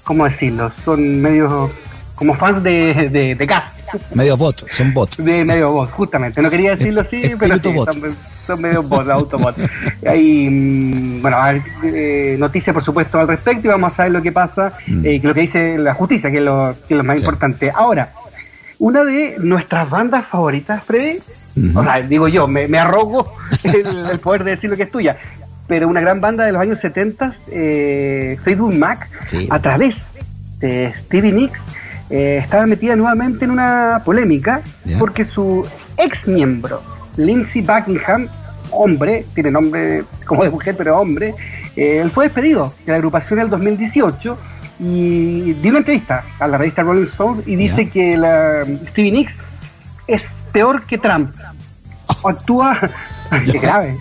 ¿cómo 0.04 0.24
decirlo? 0.24 0.70
Son 0.84 1.20
medios 1.20 1.70
como 2.14 2.34
fans 2.34 2.62
de, 2.62 3.08
de, 3.12 3.34
de 3.34 3.46
gas, 3.46 3.64
Medio 4.12 4.36
bot, 4.36 4.68
son 4.68 4.92
bot. 4.92 5.16
de 5.16 5.44
medio 5.46 5.70
bot, 5.72 5.90
justamente. 5.92 6.42
No 6.42 6.50
quería 6.50 6.76
decirlo 6.76 7.00
así, 7.00 7.22
pero 7.38 7.56
sí, 7.56 7.62
son, 7.74 8.16
son 8.46 8.60
medio 8.60 8.82
bot, 8.82 9.08
autobot. 9.08 9.56
Hay, 10.06 10.46
mm, 10.50 11.22
bueno, 11.22 11.36
hay 11.40 11.62
eh, 11.84 12.36
noticias, 12.38 12.74
por 12.74 12.84
supuesto, 12.84 13.18
al 13.18 13.28
respecto 13.28 13.66
y 13.66 13.70
vamos 13.70 13.98
a 13.98 14.02
ver 14.02 14.12
lo 14.12 14.20
que 14.20 14.30
pasa, 14.32 14.74
Mm. 14.86 15.06
eh, 15.06 15.20
lo 15.22 15.32
que 15.32 15.40
dice 15.40 15.78
la 15.78 15.94
justicia, 15.94 16.30
que 16.30 16.36
es 16.38 16.42
lo, 16.42 16.74
que 16.86 16.94
es 16.94 16.98
lo 16.98 17.04
más 17.04 17.18
Sí. 17.18 17.24
importante. 17.24 17.70
Ahora, 17.74 18.10
una 18.78 19.04
de 19.04 19.36
nuestras 19.38 19.88
bandas 19.88 20.26
favoritas, 20.26 20.82
Freddy, 20.84 21.18
o 21.74 21.82
sea, 21.82 22.00
digo 22.02 22.28
yo, 22.28 22.46
me, 22.46 22.68
me 22.68 22.78
arrogo 22.78 23.32
el, 23.64 24.06
el 24.10 24.18
poder 24.20 24.44
de 24.44 24.50
decir 24.52 24.68
lo 24.68 24.76
que 24.76 24.82
es 24.82 24.90
tuya, 24.90 25.16
pero 25.68 25.86
una 25.86 26.00
gran 26.00 26.20
banda 26.20 26.44
de 26.44 26.52
los 26.52 26.60
años 26.60 26.80
70, 26.80 27.34
eh, 27.52 28.38
Fleetwood 28.42 28.74
Mac, 28.74 29.08
Sí. 29.26 29.46
a 29.50 29.58
través 29.60 29.96
de 30.58 30.92
Stevie 31.04 31.32
Nicks, 31.32 31.60
eh, 32.10 32.40
estaba 32.42 32.66
metida 32.66 32.96
nuevamente 32.96 33.44
en 33.44 33.50
una 33.50 34.00
polémica 34.04 34.62
porque 34.98 35.24
su 35.26 35.66
ex 35.98 36.26
miembro, 36.26 36.82
Lindsey 37.16 37.60
Buckingham, 37.60 38.28
hombre, 38.70 39.26
tiene 39.34 39.50
nombre 39.50 40.04
como 40.24 40.42
de 40.42 40.50
mujer, 40.50 40.74
pero 40.76 40.98
hombre, 40.98 41.34
eh, 41.76 42.00
él 42.02 42.10
fue 42.10 42.24
despedido 42.24 42.72
de 42.86 42.92
la 42.92 42.96
agrupación 42.96 43.38
en 43.38 43.44
el 43.44 43.50
2018 43.50 44.38
y 44.80 45.52
dio 45.54 45.70
una 45.70 45.80
entrevista 45.80 46.24
a 46.38 46.46
la 46.46 46.56
revista 46.56 46.82
Rolling 46.82 47.08
Stone 47.08 47.42
y 47.46 47.56
dice 47.56 47.90
que 47.90 48.16
la, 48.16 48.64
Stevie 48.90 49.12
Nicks 49.12 49.32
es 50.06 50.22
peor 50.52 50.84
que 50.84 50.96
Trump. 50.98 51.30
Actúa, 52.24 52.76
qué 53.44 53.58
grave, 53.58 53.96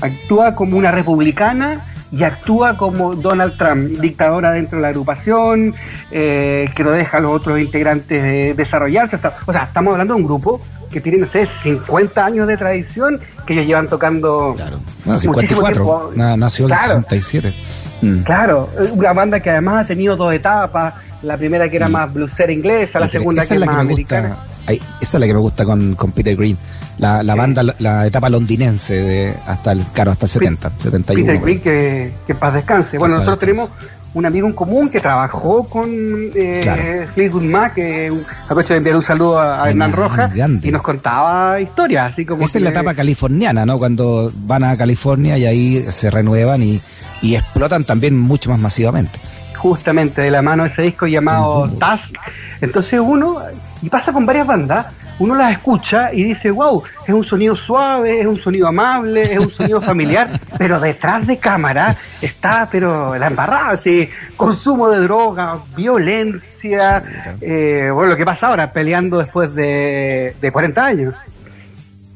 actúa 0.00 0.54
como 0.54 0.76
una 0.76 0.90
republicana 0.90 1.84
y 2.12 2.22
actúa 2.22 2.76
como 2.76 3.14
Donald 3.16 3.56
Trump, 3.56 3.88
dictadora 4.00 4.52
dentro 4.52 4.78
de 4.78 4.82
la 4.82 4.88
agrupación, 4.88 5.74
eh, 6.12 6.70
que 6.74 6.84
no 6.84 6.90
deja 6.92 7.18
a 7.18 7.20
los 7.20 7.32
otros 7.32 7.58
integrantes 7.58 8.22
eh, 8.24 8.54
desarrollarse. 8.56 9.16
Hasta- 9.16 9.36
o 9.44 9.52
sea, 9.52 9.64
estamos 9.64 9.92
hablando 9.92 10.14
de 10.14 10.20
un 10.20 10.26
grupo 10.26 10.60
que 10.90 11.00
tiene, 11.00 11.18
no 11.18 11.26
sé, 11.26 11.48
50 11.64 12.24
años 12.24 12.46
de 12.46 12.56
tradición, 12.56 13.20
que 13.44 13.54
ellos 13.54 13.66
llevan 13.66 13.88
tocando 13.88 14.54
Claro. 14.56 14.78
No, 15.04 15.12
muchísimo 15.12 15.34
54. 15.34 15.82
tiempo. 15.84 16.12
Na- 16.14 16.36
nació 16.36 16.66
en 16.66 16.72
el 16.72 16.78
Claro. 16.78 16.94
67. 17.02 17.54
Mm. 18.02 18.18
Claro, 18.22 18.68
una 18.92 19.12
banda 19.12 19.40
que 19.40 19.50
además 19.50 19.84
ha 19.84 19.88
tenido 19.88 20.16
dos 20.16 20.32
etapas, 20.34 20.94
la 21.22 21.36
primera 21.36 21.68
que 21.68 21.76
era 21.76 21.88
más 21.88 22.12
bluesera 22.12 22.52
inglesa, 22.52 23.00
la 23.00 23.08
segunda 23.08 23.46
que 23.46 23.54
es 23.54 23.60
la 23.60 23.66
más 23.66 23.74
que 23.76 23.82
me 23.84 23.92
americana. 23.92 24.28
gusta. 24.28 24.72
esa 25.00 25.16
es 25.16 25.20
la 25.20 25.26
que 25.26 25.32
me 25.34 25.40
gusta 25.40 25.64
con, 25.64 25.94
con 25.94 26.12
Peter 26.12 26.36
Green. 26.36 26.56
La, 26.98 27.22
la 27.22 27.34
Sí. 27.34 27.38
banda, 27.38 27.62
la, 27.78 28.06
etapa 28.06 28.28
londinense 28.30 28.94
de 28.94 29.34
hasta 29.46 29.72
el, 29.72 29.80
claro, 29.92 30.10
hasta 30.12 30.26
el 30.26 30.30
70, 30.30 30.70
71. 30.78 31.26
Peter 31.26 31.42
Green, 31.42 31.60
que, 31.60 32.12
que 32.26 32.34
paz 32.34 32.54
descanse. 32.54 32.96
Bueno, 32.98 33.16
nosotros 33.16 33.38
descanse. 33.40 33.68
tenemos 33.70 33.92
un 34.14 34.24
amigo 34.24 34.46
en 34.46 34.54
común 34.54 34.88
que 34.88 34.98
trabajó 34.98 35.64
con 35.68 35.86
eh, 35.90 36.60
Claro. 36.62 36.82
Fleetwood 37.14 37.42
Mac, 37.42 37.74
que 37.74 38.10
aprovecho 38.44 38.72
de 38.72 38.78
enviar 38.78 38.96
un 38.96 39.04
saludo 39.04 39.38
a, 39.38 39.62
a 39.62 39.68
Hernán 39.68 39.92
Rojas, 39.92 40.34
grande. 40.34 40.66
y 40.68 40.70
nos 40.70 40.80
contaba 40.80 41.60
historias, 41.60 42.12
así 42.12 42.24
como 42.24 42.42
Esa 42.42 42.56
es 42.56 42.64
la 42.64 42.70
etapa 42.70 42.94
californiana, 42.94 43.66
¿no? 43.66 43.78
Cuando 43.78 44.32
van 44.46 44.64
a 44.64 44.74
California 44.74 45.36
y 45.36 45.44
ahí 45.44 45.86
se 45.90 46.10
renuevan 46.10 46.62
y, 46.62 46.80
y 47.22 47.34
explotan 47.36 47.84
también 47.84 48.18
mucho 48.18 48.50
más 48.50 48.58
masivamente. 48.58 49.18
justamente 49.56 50.20
de 50.20 50.30
la 50.30 50.42
mano 50.42 50.64
de 50.64 50.68
ese 50.68 50.82
disco 50.82 51.06
llamado. 51.06 51.68
Task. 51.78 52.14
Entonces 52.60 53.00
uno, 53.02 53.38
y 53.82 53.88
pasa 53.88 54.12
con 54.12 54.26
varias 54.26 54.46
bandas, 54.46 54.86
uno 55.18 55.34
las 55.34 55.52
escucha 55.52 56.12
y 56.12 56.24
dice, 56.24 56.50
wow, 56.50 56.82
es 57.06 57.14
un 57.14 57.24
sonido 57.24 57.54
suave, 57.54 58.20
es 58.20 58.26
un 58.26 58.36
sonido 58.36 58.68
amable, 58.68 59.22
es 59.22 59.38
un 59.38 59.50
sonido 59.50 59.80
familiar, 59.80 60.28
pero 60.58 60.78
detrás 60.78 61.26
de 61.26 61.38
cámara 61.38 61.96
está, 62.20 62.68
pero 62.70 63.16
la 63.16 63.28
embarrada, 63.28 63.70
así, 63.70 64.08
consumo 64.36 64.90
de 64.90 65.00
drogas, 65.00 65.60
violencia, 65.74 67.02
eh, 67.40 67.90
bueno, 67.92 68.10
lo 68.10 68.16
que 68.16 68.24
pasa 68.24 68.48
ahora, 68.48 68.72
peleando 68.72 69.18
después 69.18 69.54
de, 69.54 70.36
de 70.40 70.52
40 70.52 70.84
años. 70.84 71.14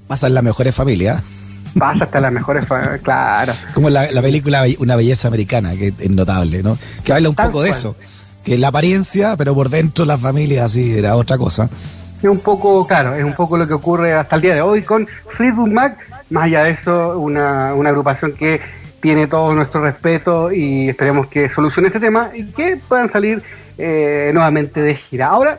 Pasan 0.07 0.35
las 0.35 0.45
mejores 0.45 0.75
familias. 0.75 1.40
Pasa 1.79 2.05
hasta 2.05 2.21
las 2.21 2.33
mejores, 2.33 2.65
claro. 3.03 3.53
Como 3.75 3.91
la, 3.91 4.11
la 4.11 4.23
película 4.23 4.65
Una 4.79 4.97
belleza 4.97 5.29
americana, 5.29 5.77
que 5.77 5.95
es 5.99 6.11
notable, 6.11 6.63
¿no? 6.63 6.77
Que 7.05 7.13
habla 7.13 7.29
un 7.29 7.35
poco 7.35 7.63
de 7.63 7.71
eso. 7.71 7.97
Que 8.45 8.59
la 8.59 8.69
apariencia, 8.69 9.37
pero 9.37 9.55
por 9.55 9.69
dentro 9.69 10.05
la 10.05 10.19
familia 10.19 10.65
así 10.65 10.99
era 10.99 11.17
otra 11.17 11.37
cosa. 11.39 11.69
Es 12.19 12.29
un 12.29 12.41
poco, 12.41 12.87
claro, 12.87 13.15
es 13.15 13.25
un 13.25 13.35
poco 13.35 13.57
lo 13.57 13.67
que 13.67 13.75
ocurre 13.75 14.15
hasta 14.15 14.37
el 14.37 14.43
día 14.43 14.55
de 14.55 14.63
hoy 14.63 14.83
con 14.83 15.07
Fleetwood 15.37 15.71
Mac. 15.71 15.97
Más 16.31 16.45
allá 16.45 16.65
de 16.65 16.71
eso, 16.71 17.19
una, 17.19 17.75
una 17.75 17.91
agrupación 17.91 18.33
que 18.33 18.61
tiene 19.01 19.27
todo 19.27 19.55
nuestro 19.55 19.83
respeto 19.83 20.53
y 20.53 20.91
esperemos 20.91 21.27
que 21.29 21.49
solucione 21.49 21.89
este 21.89 22.01
tema 22.01 22.31
y 22.35 22.45
que 22.45 22.79
puedan 22.89 23.11
salir 23.11 23.43
eh, 23.79 24.31
nuevamente 24.33 24.81
de 24.81 24.95
gira. 24.95 25.29
Ahora, 25.29 25.59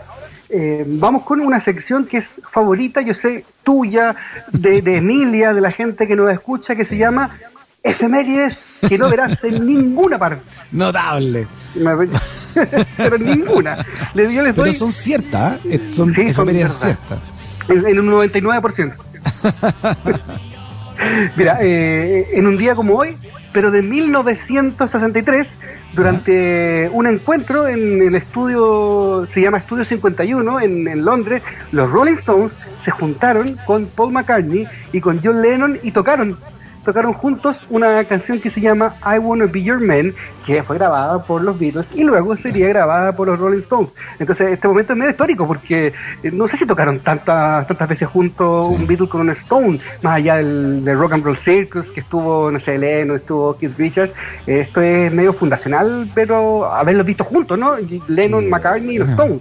eh, 0.49 0.83
vamos 0.85 1.23
con 1.23 1.39
una 1.41 1.59
sección 1.59 2.05
que 2.05 2.17
es 2.17 2.25
favorita, 2.51 3.01
yo 3.01 3.13
sé, 3.13 3.45
tuya, 3.63 4.15
de, 4.51 4.81
de 4.81 4.97
Emilia, 4.97 5.53
de 5.53 5.61
la 5.61 5.71
gente 5.71 6.07
que 6.07 6.15
nos 6.15 6.29
escucha, 6.31 6.75
que 6.75 6.85
se 6.85 6.97
llama 6.97 7.29
Efemérides 7.83 8.57
que 8.87 8.97
no 8.97 9.09
verás 9.09 9.43
en 9.43 9.65
ninguna 9.65 10.17
parte. 10.19 10.41
Notable. 10.71 11.47
Pero 12.97 13.15
en 13.15 13.25
ninguna. 13.25 13.77
Yo 14.13 14.23
les 14.23 14.53
Pero 14.53 14.53
doy 14.65 14.75
son 14.75 14.91
ciertas, 14.91 15.53
¿eh? 15.65 15.75
Eh, 15.75 15.89
son 15.91 16.13
Sí, 16.13 16.21
efemérides 16.21 16.73
ciertas. 16.73 17.19
en, 17.69 17.87
en 17.87 17.99
un 17.99 18.11
99%. 18.11 18.93
Mira, 21.35 21.57
eh, 21.61 22.27
en 22.33 22.45
un 22.47 22.57
día 22.57 22.75
como 22.75 22.95
hoy, 22.95 23.17
pero 23.53 23.71
de 23.71 23.81
1963, 23.81 25.47
durante 25.93 26.89
un 26.93 27.07
encuentro 27.07 27.67
en 27.67 28.01
el 28.01 28.15
estudio, 28.15 29.27
se 29.33 29.41
llama 29.41 29.57
Estudio 29.57 29.85
51 29.85 30.61
en, 30.61 30.87
en 30.87 31.05
Londres, 31.05 31.43
los 31.71 31.89
Rolling 31.91 32.13
Stones 32.13 32.53
se 32.81 32.91
juntaron 32.91 33.57
con 33.65 33.85
Paul 33.85 34.13
McCartney 34.13 34.65
y 34.91 35.01
con 35.01 35.19
John 35.23 35.41
Lennon 35.41 35.79
y 35.83 35.91
tocaron. 35.91 36.37
Tocaron 36.83 37.13
juntos 37.13 37.57
una 37.69 38.03
canción 38.05 38.39
que 38.39 38.49
se 38.49 38.59
llama 38.59 38.95
I 39.05 39.19
Wanna 39.19 39.45
Be 39.45 39.61
Your 39.61 39.79
Man, 39.79 40.13
que 40.45 40.63
fue 40.63 40.77
grabada 40.77 41.23
por 41.23 41.43
los 41.43 41.59
Beatles 41.59 41.85
y 41.95 42.03
luego 42.03 42.35
sería 42.35 42.67
grabada 42.69 43.11
por 43.15 43.27
los 43.27 43.37
Rolling 43.37 43.59
Stones. 43.59 43.89
Entonces, 44.19 44.51
este 44.51 44.67
momento 44.67 44.93
es 44.93 44.97
medio 44.99 45.11
histórico 45.11 45.45
porque 45.45 45.93
eh, 46.23 46.31
no 46.31 46.47
sé 46.47 46.57
si 46.57 46.65
tocaron 46.65 46.99
tantas 46.99 47.67
tantas 47.67 47.87
veces 47.87 48.07
juntos 48.07 48.67
Sí. 48.67 48.73
un 48.73 48.87
Beatle 48.87 49.07
con 49.07 49.21
un 49.21 49.29
Stone, 49.29 49.79
más 50.01 50.15
allá 50.15 50.37
del, 50.37 50.83
del 50.83 50.97
Rock 50.97 51.13
and 51.13 51.23
Roll 51.23 51.37
Circus 51.37 51.85
que 51.93 51.99
estuvo, 52.01 52.49
no 52.51 52.59
sé, 52.59 52.77
Lennon, 52.77 53.17
estuvo 53.17 53.55
Keith 53.57 53.77
Richards. 53.77 54.13
Esto 54.47 54.81
es 54.81 55.11
medio 55.13 55.33
fundacional, 55.33 56.09
pero 56.15 56.65
haberlos 56.65 57.05
visto 57.05 57.23
juntos, 57.23 57.57
¿no? 57.59 57.75
Lennon. 58.07 58.49
McCartney 58.49 58.95
y 58.95 58.97
los. 58.99 59.09
Stones. 59.09 59.39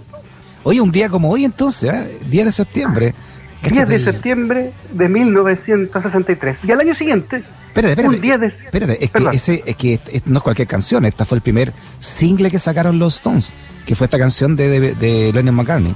Hoy 0.63 0.79
un 0.79 0.91
día 0.91 1.09
como 1.09 1.31
hoy 1.31 1.43
entonces, 1.43 1.91
¿eh? 1.91 2.17
10 2.29 2.45
de 2.45 2.51
septiembre. 2.51 3.15
10 3.61 3.73
Cáchate 3.73 3.89
de 3.89 3.95
el- 3.95 4.03
septiembre 4.03 4.71
de 4.93 5.09
1963. 5.09 6.57
Y 6.67 6.71
al 6.71 6.79
año 6.79 6.95
siguiente, 6.95 7.43
Espérate, 7.67 7.91
espérate. 7.93 8.15
un 8.15 8.21
día 8.21 8.37
de... 8.37 8.47
Espérate, 8.47 9.03
es 9.05 9.11
que, 9.11 9.27
ese, 9.33 9.63
es 9.65 9.75
que 9.75 9.99
no 10.25 10.37
es 10.39 10.43
cualquier 10.43 10.67
canción, 10.67 11.05
esta 11.05 11.25
fue 11.25 11.37
el 11.37 11.41
primer 11.41 11.71
single 11.99 12.49
que 12.51 12.59
sacaron 12.59 12.99
los 12.99 13.15
Stones, 13.15 13.53
que 13.85 13.95
fue 13.95 14.05
esta 14.05 14.17
canción 14.19 14.55
de, 14.55 14.67
de, 14.79 14.95
de 14.95 15.31
Lennon 15.33 15.55
McCartney. 15.55 15.95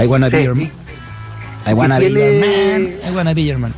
I 0.00 0.06
wanna 0.06 0.28
be 0.28 0.44
your 0.44 0.54
man. 0.54 0.70
I 1.66 1.74
wanna 1.74 1.98
be 1.98 2.10
your 2.10 2.32
man. 2.40 2.92
I 3.06 3.14
wanna 3.14 3.34
be 3.34 3.44
your 3.44 3.58
man. 3.58 3.72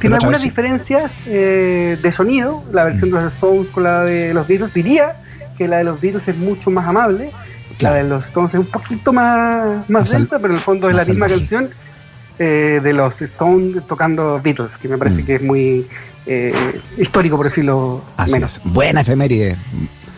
Tiene 0.00 0.16
algunas 0.16 0.42
diferencias 0.42 1.10
eh, 1.26 1.96
de 2.02 2.12
sonido, 2.12 2.64
la 2.72 2.84
versión 2.84 3.10
de 3.10 3.22
los 3.22 3.32
Stones 3.34 3.68
con 3.68 3.84
la 3.84 4.02
de 4.02 4.34
los 4.34 4.46
Beatles. 4.48 4.74
Diría 4.74 5.12
que 5.56 5.68
la 5.68 5.78
de 5.78 5.84
los 5.84 6.00
Beatles 6.00 6.26
es 6.26 6.36
mucho 6.36 6.70
más 6.70 6.86
amable, 6.88 7.30
Claro. 7.78 7.96
la 7.96 8.02
de 8.02 8.08
los 8.08 8.24
Stones 8.26 8.52
es 8.54 8.60
un 8.60 8.66
poquito 8.66 9.12
más, 9.12 9.64
más 9.88 9.90
Más 9.90 10.10
lenta, 10.10 10.36
pero 10.38 10.48
en 10.52 10.54
el 10.56 10.60
fondo 10.60 10.88
es 10.90 10.96
la 10.96 11.04
misma 11.04 11.28
salvaje. 11.28 11.46
canción 11.48 11.70
eh, 12.38 12.80
de 12.82 12.92
los 12.92 13.20
Stones 13.20 13.86
tocando 13.86 14.40
Beatles, 14.42 14.70
que 14.80 14.88
me 14.88 14.98
parece 14.98 15.22
Mm. 15.22 15.26
que 15.26 15.34
es 15.36 15.42
muy 15.42 15.86
eh, 16.26 16.54
histórico, 16.96 17.36
por 17.36 17.46
decirlo 17.46 18.02
Así 18.16 18.32
menos. 18.32 18.56
es. 18.56 18.72
Buena 18.72 19.02
efeméride. 19.02 19.56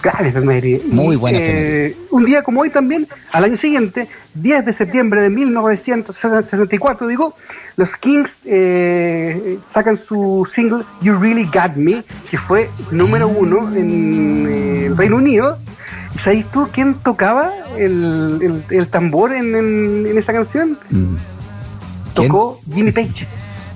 Claro, 0.01 0.25
efeméride. 0.25 0.83
Muy 0.89 1.17
buena 1.17 1.39
eh, 1.39 1.43
efeméride. 1.43 1.97
Un 2.11 2.25
día 2.25 2.43
como 2.45 2.61
hoy 2.61 2.71
también, 2.71 3.09
al 3.33 3.43
año 3.45 3.57
siguiente, 3.57 4.07
10 4.35 4.65
de 4.67 4.73
septiembre 4.73 5.21
de 5.23 5.31
1964, 5.31 7.07
digo, 7.09 7.35
los 7.77 7.91
Kings 7.97 8.31
eh, 8.45 9.59
sacan 9.75 9.99
su 10.07 10.47
single 10.55 10.85
You 11.01 11.19
Really 11.19 11.45
Got 11.47 11.75
Me, 11.77 12.05
que 12.31 12.39
fue 12.39 12.71
número 12.93 13.27
uno 13.29 13.69
en 13.75 14.47
eh, 14.49 14.87
el 14.87 14.97
Reino 14.97 15.17
Unido. 15.17 15.59
¿Y 16.15 16.19
sabes 16.21 16.47
tú 16.53 16.69
quién 16.73 16.95
tocaba 16.95 17.53
el, 17.77 18.39
el- 18.71 18.77
el 18.79 18.89
tambor 18.89 19.33
en, 19.35 19.55
en- 19.55 20.07
en 20.07 20.17
esa 20.19 20.33
canción? 20.33 20.79
Mm. 20.91 21.17
Tocó 22.23 22.61
Jimmy 22.73 22.93
Page. 22.93 23.27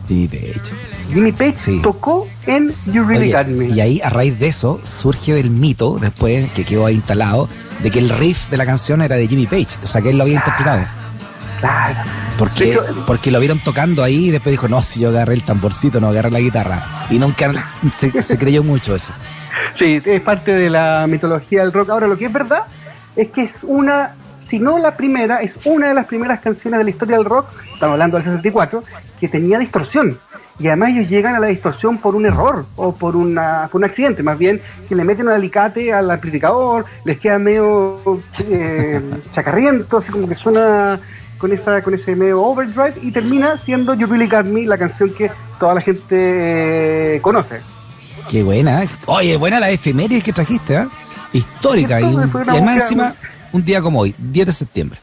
Y 0.09 0.27
de 0.27 0.51
hecho. 0.51 0.75
Jimmy 1.13 1.33
Page 1.33 1.57
Sí. 1.57 1.81
tocó 1.83 2.27
en 2.47 2.73
You 2.93 3.05
Really 3.05 3.33
Oye, 3.33 3.45
Got 3.45 3.47
Me. 3.49 3.67
y 3.69 3.81
ahí 3.81 4.01
a 4.03 4.11
raíz 4.11 4.39
de 4.39 4.49
eso 4.49 4.81
surge 4.83 5.33
del 5.35 5.51
mito, 5.51 5.99
después 6.01 6.51
que 6.53 6.65
quedó 6.65 6.87
ahí 6.87 6.95
instalado, 6.97 7.49
de 7.83 7.91
que 7.91 7.99
el 8.01 8.09
riff 8.09 8.49
de 8.51 8.57
la 8.57 8.67
canción 8.67 9.03
era 9.03 9.17
de 9.17 9.29
Jimmy 9.29 9.47
Page, 9.47 9.69
o 9.83 9.87
sea 9.87 10.03
que 10.03 10.11
él 10.11 10.19
lo 10.19 10.25
había 10.25 10.35
interpretado. 10.37 10.85
Claro. 11.61 11.95
Porque, 12.39 12.71
hecho, 12.73 12.85
porque 13.07 13.31
lo 13.31 13.39
vieron 13.39 13.59
tocando 13.59 14.03
ahí 14.03 14.29
y 14.29 14.31
después 14.31 14.53
dijo, 14.53 14.67
no, 14.69 14.81
si 14.83 15.01
yo 15.01 15.11
agarré 15.11 15.35
el 15.35 15.43
tamborcito, 15.43 16.01
no 16.01 16.09
agarré 16.09 16.31
la 16.31 16.41
guitarra. 16.41 16.83
Y 17.11 17.19
nunca 17.19 17.53
se, 17.93 18.23
se 18.23 18.39
creyó 18.39 18.63
mucho 18.63 18.95
eso. 18.95 19.13
Sí, 19.79 19.99
es 20.05 20.23
parte 20.23 20.53
de 20.53 20.71
la 20.71 21.07
mitología 21.09 21.61
del 21.63 21.73
rock. 21.73 21.91
Ahora, 21.91 22.07
lo 22.07 22.17
que 22.17 22.27
es 22.27 22.33
verdad 22.33 22.63
es 23.15 23.29
que 23.31 23.43
es 23.43 23.51
una, 23.63 24.15
si 24.51 24.59
no 24.59 24.79
la 24.79 24.97
primera, 24.97 25.41
es 25.43 25.53
una 25.65 25.89
de 25.89 25.95
las 25.95 26.07
primeras 26.07 26.41
canciones 26.41 26.79
de 26.79 26.85
la 26.85 26.91
historia 26.91 27.17
del 27.17 27.25
rock, 27.25 27.47
estamos 27.73 27.93
hablando 27.95 28.17
del 28.17 28.25
64, 28.25 28.83
que 29.19 29.29
tenía 29.29 29.59
distorsión. 29.59 30.19
Y 30.59 30.67
además 30.67 30.91
ellos 30.91 31.09
llegan 31.09 31.35
a 31.37 31.41
la 31.41 31.47
distorsión 31.47 31.97
por 31.97 32.15
un 32.15 32.27
error 32.27 32.67
o 32.77 32.95
por, 32.95 33.17
una, 33.17 33.69
por 33.73 33.79
un 33.81 33.85
accidente, 33.87 34.23
más 34.23 34.37
bien 34.37 34.61
que 34.89 34.95
le 34.95 35.05
meten 35.05 35.27
un 35.29 35.33
alicate 35.33 35.91
al 35.93 36.11
amplificador, 36.11 36.85
les 37.07 37.19
queda 37.19 37.39
medio 37.39 38.01
eh, 38.51 39.01
chacarriento, 39.35 39.99
así 39.99 40.13
como 40.13 40.29
que 40.29 40.35
suena 40.35 41.01
con 41.39 41.53
esa 41.53 41.81
con 41.81 41.95
ese 41.95 42.15
medio 42.15 42.43
overdrive 42.43 42.93
y 43.01 43.11
termina 43.13 43.57
siendo 43.65 43.95
You 43.95 44.07
Really 44.07 44.29
Got 44.29 44.45
Me, 44.45 44.67
la 44.67 44.77
canción 44.77 45.11
que 45.15 45.31
toda 45.59 45.73
la 45.73 45.81
gente 45.81 47.15
eh, 47.17 47.21
conoce. 47.23 47.61
Qué 48.29 48.43
buena. 48.43 48.83
Oye, 49.07 49.37
buena 49.39 49.59
la 49.61 49.71
efeméride 49.71 50.21
que 50.21 50.35
trajiste, 50.35 50.75
¿eh? 50.75 50.87
Histórica. 51.33 52.01
Y, 52.01 52.05
y 52.05 52.07
además 52.09 52.33
búsqueda 52.33 52.67
encima, 52.83 53.05
muy- 53.05 53.40
un 53.53 53.65
día 53.65 53.81
como 53.83 54.01
hoy, 54.01 54.15
10 54.19 54.47
de 54.47 54.53
septiembre. 54.53 54.99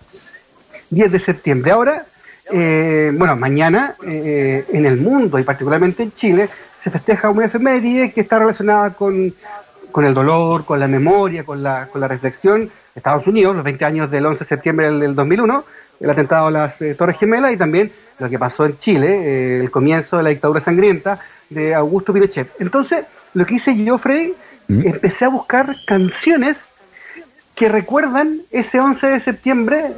10 0.89 1.11
de 1.11 1.19
septiembre. 1.19 1.71
Ahora, 1.71 2.05
eh, 2.51 3.11
bueno, 3.13 3.35
mañana 3.35 3.95
eh, 4.05 4.65
en 4.69 4.85
el 4.85 5.01
mundo 5.01 5.37
y 5.39 5.43
particularmente 5.43 6.03
en 6.03 6.13
Chile 6.13 6.47
se 6.83 6.89
festeja 6.89 7.29
una 7.29 7.45
efeméride 7.45 8.11
que 8.11 8.21
está 8.21 8.39
relacionada 8.39 8.91
con, 8.91 9.33
con 9.91 10.05
el 10.05 10.13
dolor, 10.13 10.65
con 10.65 10.79
la 10.79 10.87
memoria, 10.87 11.43
con 11.43 11.61
la, 11.61 11.87
con 11.87 11.99
la 11.99 12.07
reflexión. 12.07 12.69
Estados 12.95 13.27
Unidos, 13.27 13.55
los 13.55 13.63
20 13.63 13.85
años 13.85 14.11
del 14.11 14.25
11 14.25 14.39
de 14.39 14.47
septiembre 14.47 14.85
del, 14.87 14.99
del 14.99 15.15
2001, 15.15 15.63
el 15.99 16.09
atentado 16.09 16.47
a 16.47 16.51
las 16.51 16.81
eh, 16.81 16.95
Torres 16.95 17.17
Gemelas 17.17 17.53
y 17.53 17.57
también 17.57 17.91
lo 18.19 18.29
que 18.29 18.39
pasó 18.39 18.65
en 18.65 18.77
Chile, 18.79 19.07
eh, 19.09 19.59
el 19.61 19.71
comienzo 19.71 20.17
de 20.17 20.23
la 20.23 20.29
dictadura 20.29 20.61
sangrienta 20.61 21.19
de 21.49 21.75
Augusto 21.75 22.13
Pinochet. 22.13 22.49
Entonces, 22.59 23.05
lo 23.33 23.45
que 23.45 23.55
hice 23.55 23.75
yo, 23.75 23.97
Freddy, 23.97 24.33
¿Mm? 24.67 24.87
empecé 24.87 25.25
a 25.25 25.29
buscar 25.29 25.75
canciones 25.85 26.57
que 27.57 27.67
recuerdan 27.69 28.37
ese 28.51 28.79
11 28.79 29.07
de 29.07 29.19
septiembre, 29.19 29.91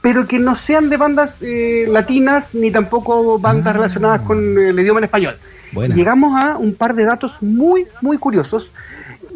pero 0.00 0.26
que 0.26 0.38
no 0.38 0.54
sean 0.56 0.88
de 0.88 0.96
bandas 0.96 1.34
eh, 1.42 1.86
latinas 1.88 2.54
ni 2.54 2.70
tampoco 2.70 3.38
bandas 3.40 3.66
Ah. 3.66 3.72
relacionadas 3.72 4.20
con 4.22 4.38
el 4.56 4.78
idioma 4.78 5.00
en 5.00 5.04
español. 5.04 5.36
Buena. 5.72 5.94
Llegamos 5.96 6.42
a 6.42 6.56
un 6.56 6.74
par 6.76 6.94
de 6.94 7.04
datos 7.04 7.32
muy, 7.42 7.86
muy 8.00 8.18
curiosos. 8.18 8.70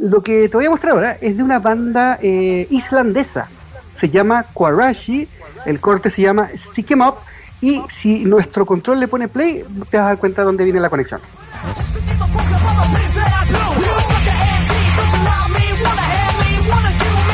Lo 0.00 0.22
que 0.22 0.48
te 0.48 0.56
voy 0.56 0.66
a 0.66 0.70
mostrar 0.70 0.92
ahora 0.92 1.16
es 1.20 1.36
de 1.36 1.42
una 1.42 1.58
banda 1.58 2.18
eh, 2.22 2.66
islandesa. 2.70 3.48
Se 4.00 4.08
llama 4.08 4.44
Quarashi, 4.54 5.26
el 5.66 5.80
corte 5.80 6.08
se 6.10 6.22
llama 6.22 6.48
Stick 6.56 6.92
'em 6.92 7.00
Up. 7.02 7.16
Y 7.60 7.82
si 8.00 8.20
nuestro 8.20 8.64
control 8.64 9.00
le 9.00 9.08
pone 9.08 9.28
play, 9.28 9.62
te 9.90 9.96
vas 9.98 10.06
a 10.06 10.08
dar 10.10 10.18
cuenta 10.18 10.40
de 10.42 10.46
dónde 10.46 10.64
viene 10.64 10.80
la 10.80 10.88
conexión. 10.88 11.20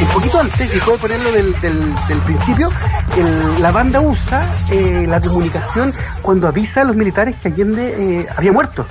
Un 0.03 0.09
poquito 0.09 0.41
antes, 0.41 0.75
y 0.75 0.79
puede 0.81 0.99
ponerlo 0.99 1.33
del, 1.33 1.59
del, 1.61 1.95
del 2.09 2.19
principio, 2.21 2.71
el- 3.17 3.63
la 3.63 3.73
banda 3.73 4.01
usa 4.01 4.47
eh, 4.71 5.05
la 5.09 5.21
comunicación 5.21 5.93
cuando 6.23 6.49
avisa 6.49 6.83
a 6.83 6.85
los 6.85 6.97
militares 6.97 7.35
que 7.43 7.49
Allende 7.49 8.21
eh, 8.21 8.27
había 8.37 8.53
muerto. 8.53 8.87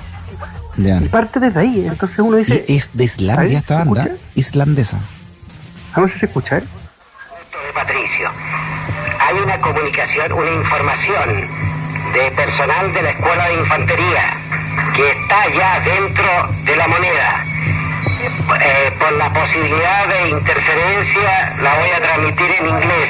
Ya. 0.76 0.98
Y 1.00 1.08
parte 1.08 1.40
desde 1.40 1.60
ahí. 1.60 1.86
Entonces 1.86 2.18
uno 2.18 2.36
dice. 2.36 2.64
Y 2.68 2.76
es 2.76 2.90
de. 2.92 3.04
Islandia 3.04 3.58
esta 3.58 3.78
¿Se 3.82 3.84
banda, 3.88 4.02
escucha? 4.02 4.22
islandesa. 4.34 4.98
Vamos 5.94 5.96
a 5.96 6.00
ver 6.00 6.12
si 6.12 6.18
se 6.20 6.26
escucha, 6.26 6.58
¿eh? 6.58 6.60
de 6.60 7.72
Patricio. 7.72 8.28
Hay 9.20 9.36
una 9.42 9.58
comunicación, 9.60 10.32
una 10.32 10.50
información 10.50 11.48
de 12.12 12.30
personal 12.32 12.92
de 12.92 13.02
la 13.02 13.10
Escuela 13.10 13.48
de 13.48 13.54
Infantería 13.54 14.36
que 14.94 15.10
está 15.10 15.48
ya 15.56 15.80
dentro 15.80 16.24
de 16.64 16.76
la 16.76 16.88
moneda. 16.88 17.44
Eh, 18.48 18.92
por 18.98 19.12
la 19.12 19.32
posibilidad 19.32 20.06
de 20.08 20.28
interferencia 20.30 21.56
la 21.62 21.74
voy 21.78 21.88
a 21.90 22.00
transmitir 22.00 22.46
en 22.60 22.66
inglés. 22.66 23.08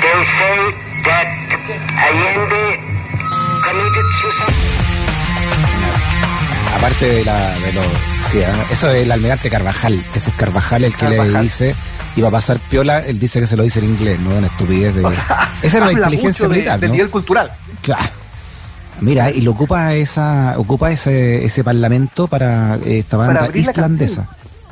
They 0.00 0.24
say 0.38 0.74
that 1.04 1.28
Allende 1.98 2.80
committed 3.62 4.06
suicide. 4.20 4.54
Aparte 6.76 7.06
de 7.06 7.24
la 7.24 7.50
de 7.60 7.72
los 7.72 7.86
sí, 8.30 8.38
¿eh? 8.38 8.46
eso 8.70 8.90
es 8.90 9.02
el 9.02 9.12
almirante 9.12 9.48
Carvajal, 9.48 10.02
ese 10.14 10.30
es 10.30 10.36
Carvajal 10.36 10.84
el 10.84 10.94
que 10.94 11.08
le 11.08 11.40
dice 11.40 11.74
iba 12.16 12.28
a 12.28 12.30
pasar 12.32 12.58
piola, 12.58 12.98
él 13.00 13.18
dice 13.18 13.40
que 13.40 13.46
se 13.46 13.56
lo 13.56 13.62
dice 13.62 13.78
en 13.80 13.86
inglés, 13.86 14.18
no 14.20 14.30
una 14.36 14.46
estupidez 14.48 14.94
de 14.94 15.02
Esa 15.62 15.76
era 15.78 15.86
la 15.86 15.92
inteligencia 15.92 16.44
mucho 16.46 16.48
de- 16.48 16.48
militar, 16.48 16.80
¿no? 16.82 16.88
nivel 16.92 17.10
cultural. 17.10 17.50
Claro. 17.82 18.04
Mira, 19.00 19.30
y 19.30 19.40
lo 19.40 19.52
ocupa 19.52 19.94
esa 19.94 20.54
ocupa 20.56 20.90
ese 20.90 21.44
ese 21.44 21.64
parlamento 21.64 22.26
para 22.26 22.76
eh, 22.76 22.98
esta 22.98 23.16
banda 23.16 23.50
islandesa. 23.54 24.28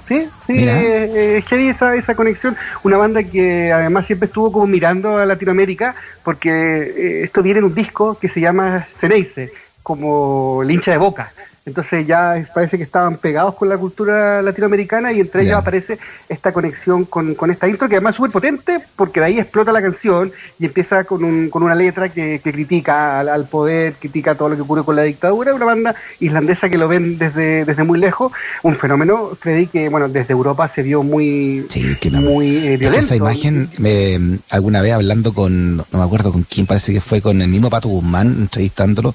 Sí, 0.06 0.28
sí, 0.46 0.58
eh, 0.58 1.10
eh, 1.14 1.36
es 1.38 1.44
heavy 1.46 1.68
esa, 1.68 1.94
esa 1.94 2.14
conexión. 2.14 2.56
Una 2.82 2.96
banda 2.96 3.22
que 3.22 3.72
además 3.72 4.06
siempre 4.06 4.26
estuvo 4.26 4.50
como 4.50 4.66
mirando 4.66 5.18
a 5.18 5.24
Latinoamérica, 5.24 5.94
porque 6.24 6.50
eh, 6.50 7.22
esto 7.24 7.42
viene 7.42 7.60
en 7.60 7.66
un 7.66 7.74
disco 7.74 8.18
que 8.18 8.28
se 8.28 8.40
llama 8.40 8.86
Ceneice, 9.00 9.52
como 9.82 10.62
el 10.62 10.70
hincha 10.70 10.90
de 10.92 10.98
boca. 10.98 11.32
Entonces 11.64 12.04
ya 12.08 12.44
parece 12.52 12.76
que 12.76 12.82
estaban 12.82 13.18
pegados 13.18 13.54
con 13.54 13.68
la 13.68 13.78
cultura 13.78 14.42
latinoamericana 14.42 15.12
y 15.12 15.20
entre 15.20 15.42
ellos 15.44 15.54
aparece 15.54 15.96
esta 16.28 16.50
conexión 16.52 17.04
con, 17.04 17.36
con 17.36 17.52
esta 17.52 17.68
intro 17.68 17.88
que 17.88 17.94
además 17.94 18.14
es 18.14 18.16
súper 18.16 18.32
potente 18.32 18.80
porque 18.96 19.20
de 19.20 19.26
ahí 19.26 19.38
explota 19.38 19.70
la 19.70 19.80
canción 19.80 20.32
y 20.58 20.64
empieza 20.66 21.04
con, 21.04 21.22
un, 21.22 21.50
con 21.50 21.62
una 21.62 21.76
letra 21.76 22.08
que, 22.08 22.40
que 22.42 22.50
critica 22.52 23.20
al, 23.20 23.28
al 23.28 23.44
poder, 23.44 23.92
critica 23.92 24.34
todo 24.34 24.48
lo 24.48 24.56
que 24.56 24.62
ocurre 24.62 24.82
con 24.82 24.96
la 24.96 25.02
dictadura. 25.02 25.54
Una 25.54 25.66
banda 25.66 25.94
islandesa 26.18 26.68
que 26.68 26.78
lo 26.78 26.88
ven 26.88 27.16
desde, 27.16 27.64
desde 27.64 27.84
muy 27.84 28.00
lejos, 28.00 28.32
un 28.64 28.74
fenómeno, 28.74 29.30
Freddy, 29.40 29.68
que 29.68 29.88
bueno, 29.88 30.08
desde 30.08 30.32
Europa 30.32 30.66
se 30.74 30.82
vio 30.82 31.04
muy, 31.04 31.64
Sí, 31.68 31.94
que 32.00 32.10
muy 32.10 32.56
eh, 32.56 32.58
Es 32.58 32.62
que 32.72 32.76
violento. 32.78 33.04
esa 33.06 33.14
imagen, 33.14 33.70
me- 33.78 34.40
alguna 34.50 34.82
vez 34.82 34.94
hablando 34.94 35.32
con, 35.32 35.76
no 35.76 35.84
me 35.92 36.02
acuerdo 36.02 36.32
con 36.32 36.42
quién, 36.42 36.66
parece 36.66 36.92
que 36.92 37.00
fue 37.00 37.22
con 37.22 37.40
el 37.40 37.46
mismo 37.46 37.70
Pato 37.70 37.88
Guzmán, 37.88 38.26
entrevistándolo, 38.40 39.14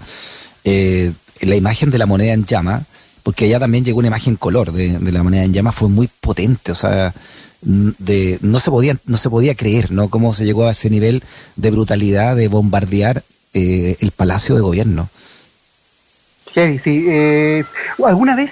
eh, 0.69 1.13
la 1.39 1.56
imagen 1.56 1.91
de 1.91 1.97
la 1.97 2.06
moneda 2.06 2.34
en 2.34 2.43
llama, 2.43 2.84
porque 3.23 3.45
allá 3.45 3.58
también 3.58 3.86
llegó 3.86 3.99
una 3.99 4.10
imagen 4.10 4.36
color 4.36 4.73
de, 4.73 4.99
la 4.99 5.23
moneda 5.23 5.45
en 5.45 5.53
llama, 5.53 5.71
fue 5.71 5.88
muy 5.88 6.10
potente, 6.19 6.73
o 6.73 6.75
sea, 6.75 7.13
de, 7.62 8.38
no 8.41 8.60
se 8.60 8.69
podía, 8.69 8.97
no 9.06 9.15
se 9.15 9.30
podía 9.30 9.56
creer, 9.56 9.91
¿no? 9.91 10.10
Cómo 10.10 10.34
se 10.34 10.43
llegó 10.43 10.67
a 10.67 10.71
ese 10.71 10.89
nivel 10.89 11.23
de 11.56 11.71
brutalidad 11.71 12.36
de 12.36 12.49
bombardear 12.49 13.23
eh, 13.53 13.95
el 14.01 14.12
palacio 14.12 14.56
de 14.56 14.62
gobierno. 14.62 15.08
Sí, 16.53 16.80
sí. 16.84 17.06
eh, 17.08 17.63
alguna 18.03 18.36
vez 18.36 18.51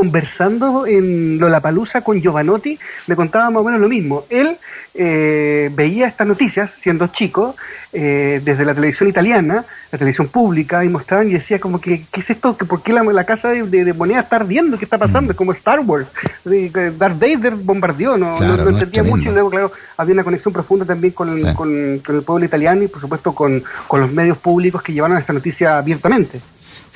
conversando 0.00 0.86
en 0.86 1.38
Lollapalooza 1.38 2.02
con 2.02 2.20
Giovanotti, 2.20 2.78
me 3.06 3.16
contaba 3.16 3.48
más 3.48 3.62
o 3.62 3.64
menos 3.64 3.80
lo 3.80 3.88
mismo. 3.88 4.24
Él 4.28 4.58
eh, 4.92 5.70
veía 5.74 6.06
estas 6.06 6.26
noticias 6.26 6.70
siendo 6.82 7.06
chico 7.06 7.56
eh, 7.94 8.42
desde 8.44 8.66
la 8.66 8.74
televisión 8.74 9.08
italiana, 9.08 9.64
la 9.90 9.98
televisión 9.98 10.28
pública, 10.28 10.84
y 10.84 10.90
mostraban 10.90 11.28
y 11.28 11.32
decía 11.32 11.58
como 11.58 11.80
que, 11.80 12.04
¿qué 12.12 12.20
es 12.20 12.28
esto? 12.28 12.54
¿Por 12.58 12.82
qué 12.82 12.92
la, 12.92 13.02
la 13.04 13.24
casa 13.24 13.48
de, 13.48 13.62
de, 13.62 13.86
de 13.86 13.94
moneda 13.94 14.20
está 14.20 14.36
ardiendo? 14.36 14.76
¿Qué 14.76 14.84
está 14.84 14.98
pasando? 14.98 15.30
Es 15.32 15.36
como 15.38 15.52
Star 15.52 15.80
Wars. 15.80 16.08
Darth 16.44 17.18
Vader 17.18 17.54
bombardeó, 17.54 18.18
no, 18.18 18.36
Claro, 18.36 18.64
no, 18.64 18.70
entendía 18.72 19.02
mucho 19.02 19.30
y 19.30 19.32
luego, 19.32 19.48
claro, 19.48 19.72
había 19.96 20.12
una 20.12 20.24
conexión 20.24 20.52
profunda 20.52 20.84
también 20.84 21.14
con, 21.14 21.30
el- 21.30 21.38
Sí. 21.38 21.54
con, 21.54 22.00
con 22.04 22.16
el 22.16 22.22
pueblo 22.22 22.44
italiano 22.44 22.82
y 22.82 22.88
por 22.88 23.00
supuesto 23.00 23.34
con, 23.34 23.62
con 23.88 24.00
los 24.02 24.12
medios 24.12 24.36
públicos 24.36 24.82
que 24.82 24.92
llevaron 24.92 25.16
esta 25.16 25.32
noticia 25.32 25.78
abiertamente. 25.78 26.38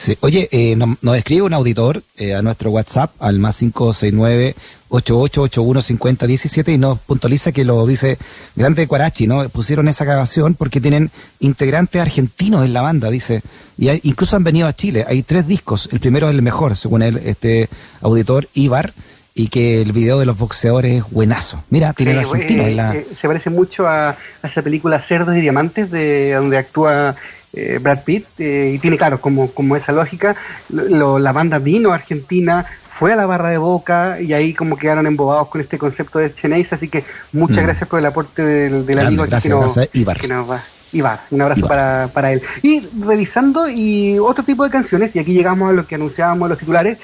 Sí. 0.00 0.16
Oye, 0.20 0.48
eh, 0.50 0.76
nos, 0.76 0.96
nos 1.02 1.14
escribe 1.14 1.42
un 1.42 1.52
auditor 1.52 2.02
eh, 2.16 2.34
a 2.34 2.40
nuestro 2.40 2.70
WhatsApp 2.70 3.12
al 3.18 3.38
más 3.38 3.58
569 3.58 4.54
88815017 4.88 6.72
y 6.74 6.78
nos 6.78 6.98
puntualiza 7.00 7.52
que 7.52 7.64
lo 7.64 7.86
dice 7.86 8.18
Grande 8.56 8.82
de 8.82 8.88
Cuarachi, 8.88 9.26
¿no? 9.26 9.48
Pusieron 9.50 9.88
esa 9.88 10.04
grabación 10.04 10.54
porque 10.54 10.80
tienen 10.80 11.10
integrantes 11.40 12.00
argentinos 12.00 12.64
en 12.64 12.72
la 12.72 12.82
banda, 12.82 13.10
dice. 13.10 13.42
Y 13.78 13.88
hay- 13.88 14.00
incluso 14.04 14.36
han 14.36 14.44
venido 14.44 14.66
a 14.66 14.72
Chile. 14.72 15.04
Hay 15.06 15.22
tres 15.22 15.46
discos. 15.46 15.88
El 15.92 16.00
primero 16.00 16.28
es 16.28 16.34
el 16.34 16.42
mejor, 16.42 16.76
según 16.76 17.02
él, 17.02 17.20
este 17.24 17.68
auditor, 18.00 18.48
Ibar, 18.54 18.92
y 19.34 19.48
que 19.48 19.80
el 19.82 19.92
video 19.92 20.18
de 20.18 20.26
los 20.26 20.36
boxeadores 20.38 21.04
es 21.04 21.10
buenazo. 21.10 21.62
Mira, 21.70 21.92
tienen 21.92 22.16
Sí, 22.18 22.24
argentinos 22.24 22.66
eh, 22.66 22.70
en 22.70 22.76
la... 22.76 22.94
eh, 22.96 23.06
se 23.20 23.28
parece 23.28 23.48
mucho 23.50 23.86
a, 23.86 24.10
a 24.10 24.16
esa 24.46 24.60
película 24.62 24.98
Cerdos 25.00 25.36
y 25.36 25.40
Diamantes, 25.40 25.90
de 25.90 26.32
donde 26.32 26.58
actúa 26.58 27.14
eh, 27.52 27.78
Brad 27.80 28.00
Pitt, 28.04 28.26
eh, 28.38 28.72
y 28.74 28.78
tiene, 28.78 28.96
claro, 28.96 29.20
como, 29.20 29.50
como 29.50 29.76
esa 29.76 29.92
lógica, 29.92 30.36
lo- 30.68 31.18
la 31.18 31.32
banda 31.32 31.58
vino 31.58 31.92
a 31.92 31.96
Argentina, 31.96 32.64
fue 32.98 33.12
a 33.12 33.16
la 33.16 33.26
barra 33.26 33.48
de 33.50 33.58
Boca, 33.58 34.20
y 34.20 34.32
ahí 34.34 34.52
como 34.54 34.76
quedaron 34.76 35.06
embobados 35.06 35.48
con 35.48 35.60
este 35.60 35.78
concepto 35.78 36.18
de 36.18 36.34
Cheneis, 36.34 36.72
así 36.72 36.88
que 36.88 37.02
muchas 37.32 37.58
Mm. 37.58 37.62
gracias 37.66 37.88
por 37.88 37.98
el 37.98 38.06
aporte 38.06 38.42
del, 38.44 38.84
del 38.86 38.98
amigo 38.98 39.22
gracias, 39.24 39.42
que 39.44 39.48
nos, 39.48 39.74
gracias, 39.74 39.96
Ibar. 39.96 40.20
que 40.20 40.28
nos 40.28 40.50
va. 40.50 40.60
Ibar, 40.92 41.20
un 41.30 41.40
abrazo 41.40 41.60
Ibar. 41.60 41.68
Para, 41.68 42.08
para 42.12 42.32
él. 42.32 42.42
Y 42.62 42.82
revisando 43.04 43.68
y 43.70 44.18
otro 44.18 44.44
tipo 44.44 44.64
de 44.64 44.70
canciones, 44.70 45.14
y 45.16 45.18
aquí 45.20 45.32
llegamos 45.32 45.70
a 45.70 45.72
lo 45.72 45.86
que 45.86 45.94
anunciábamos 45.94 46.48
los 46.48 46.58
titulares, 46.58 46.98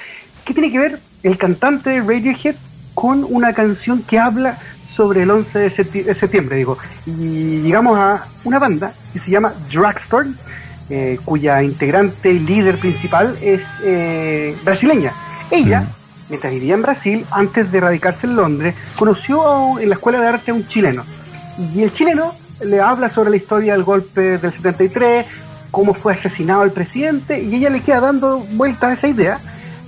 ¿qué 0.45 0.53
tiene 0.53 0.71
que 0.71 0.77
ver 0.79 0.99
el 1.23 1.37
cantante 1.37 1.89
de 1.89 1.99
Radiohead 2.01 2.55
con 2.93 3.25
una 3.29 3.53
canción 3.53 4.01
que 4.03 4.19
habla 4.19 4.57
sobre 4.97 5.21
el 5.23 5.29
11 5.31 5.59
de 5.59 5.71
septi- 5.71 6.03
de 6.03 6.13
septiembre, 6.15 6.55
digo. 6.57 6.77
Y 7.05 7.61
llegamos 7.61 7.97
a 7.97 8.25
una 8.43 8.57
banda 8.59 8.91
que 9.13 9.19
se 9.19 9.29
llama 9.31 9.53
Drugstore, 9.71 10.29
eh, 10.89 11.19
cuya 11.23 11.61
integrante 11.61 12.31
y 12.31 12.39
líder 12.39 12.77
principal 12.79 13.37
es 13.41 13.61
eh, 13.83 14.55
brasileña. 14.65 15.11
Ella, 15.51 15.85
mientras 16.29 16.51
vivía 16.51 16.73
en 16.73 16.81
Brasil, 16.81 17.25
antes 17.31 17.71
de 17.71 17.79
radicarse 17.79 18.25
en 18.25 18.35
Londres, 18.35 18.73
conoció 18.97 19.79
en 19.79 19.89
la 19.89 19.95
escuela 19.95 20.19
de 20.19 20.27
arte 20.27 20.51
a 20.51 20.55
un 20.55 20.67
chileno. 20.67 21.03
Y 21.73 21.83
el 21.83 21.93
chileno 21.93 22.33
le 22.65 22.81
habla 22.81 23.09
sobre 23.09 23.29
la 23.29 23.35
historia 23.37 23.73
del 23.73 23.83
golpe 23.83 24.37
del 24.39 24.51
73, 24.51 25.25
cómo 25.71 25.93
fue 25.93 26.13
asesinado 26.13 26.63
el 26.63 26.71
presidente, 26.71 27.39
y 27.41 27.53
ella 27.55 27.69
le 27.69 27.81
queda 27.81 27.99
dando 27.99 28.39
vuelta 28.53 28.87
a 28.87 28.93
esa 28.93 29.07
idea 29.07 29.39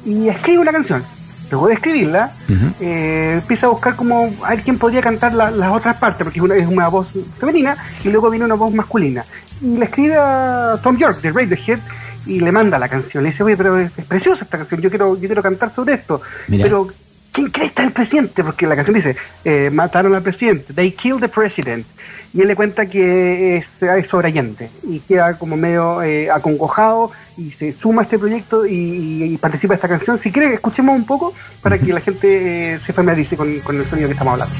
y 0.05 0.27
escribe 0.29 0.59
una 0.59 0.71
canción. 0.71 1.03
Luego 1.51 1.67
de 1.67 1.73
escribirla, 1.73 2.31
eh, 2.79 3.33
empieza 3.41 3.65
a 3.65 3.69
buscar 3.69 3.95
como 3.95 4.31
a 4.43 4.49
ver 4.51 4.61
quién 4.61 4.77
podría 4.77 5.01
cantar 5.01 5.33
la- 5.33 5.49
las 5.51 5.71
otras 5.71 5.95
partes, 5.97 6.23
porque 6.23 6.39
es 6.39 6.43
una, 6.43 6.55
es 6.55 6.67
una 6.67 6.87
voz 6.89 7.07
femenina 7.39 7.75
y 8.03 8.09
luego 8.09 8.29
viene 8.29 8.45
una 8.45 8.55
voz 8.55 8.73
masculina. 8.73 9.25
Y 9.61 9.77
le 9.77 9.85
escribe 9.85 10.15
a 10.17 10.77
Tom 10.83 10.97
York 10.97 11.21
de 11.21 11.31
Radiohead 11.31 11.79
y 12.25 12.39
le 12.39 12.51
manda 12.51 12.77
la 12.77 12.87
canción. 12.87 13.23
Le 13.23 13.31
dice, 13.31 13.43
oye, 13.43 13.57
pero 13.57 13.77
es, 13.77 13.91
es 13.97 14.05
preciosa 14.05 14.43
esta 14.43 14.57
canción, 14.59 14.79
yo 14.81 14.89
quiero, 14.89 15.15
yo 15.19 15.27
quiero 15.27 15.41
cantar 15.41 15.73
sobre 15.73 15.95
esto. 15.95 16.21
Mira. 16.47 16.65
Pero 16.65 16.87
¿quién 17.31 17.49
cree 17.49 17.67
está 17.67 17.83
el 17.83 17.91
presidente? 17.91 18.43
Porque 18.43 18.67
la 18.67 18.75
canción 18.75 18.95
dice, 18.95 19.15
eh, 19.45 19.69
mataron 19.71 20.15
al 20.15 20.21
presidente, 20.21 20.73
they 20.73 20.91
killed 20.91 21.19
the 21.19 21.27
president. 21.27 21.85
Y 22.33 22.41
él 22.41 22.47
le 22.47 22.55
cuenta 22.55 22.85
que 22.85 23.57
es, 23.57 23.65
es 23.81 24.73
y 24.83 24.99
queda 24.99 25.37
como 25.37 25.57
medio 25.57 26.03
eh, 26.03 26.29
acongojado 26.29 27.11
y 27.37 27.49
se 27.51 27.73
suma 27.73 28.01
a 28.01 28.03
este 28.03 28.19
proyecto 28.19 28.67
y 28.67 29.35
participa 29.41 29.73
de 29.73 29.75
esta 29.75 29.87
canción. 29.87 30.19
Si 30.19 30.31
quiere, 30.31 30.53
escuchemos 30.53 30.95
un 30.95 31.05
poco 31.05 31.33
para 31.63 31.79
que 31.79 31.91
la 31.91 32.01
gente 32.01 32.73
eh, 32.73 32.79
se 32.85 32.93
familiarice 32.93 33.35
con, 33.35 33.59
con 33.61 33.77
el 33.77 33.85
sonido 33.85 34.07
que 34.09 34.13
estamos 34.13 34.33
hablando. 34.33 34.55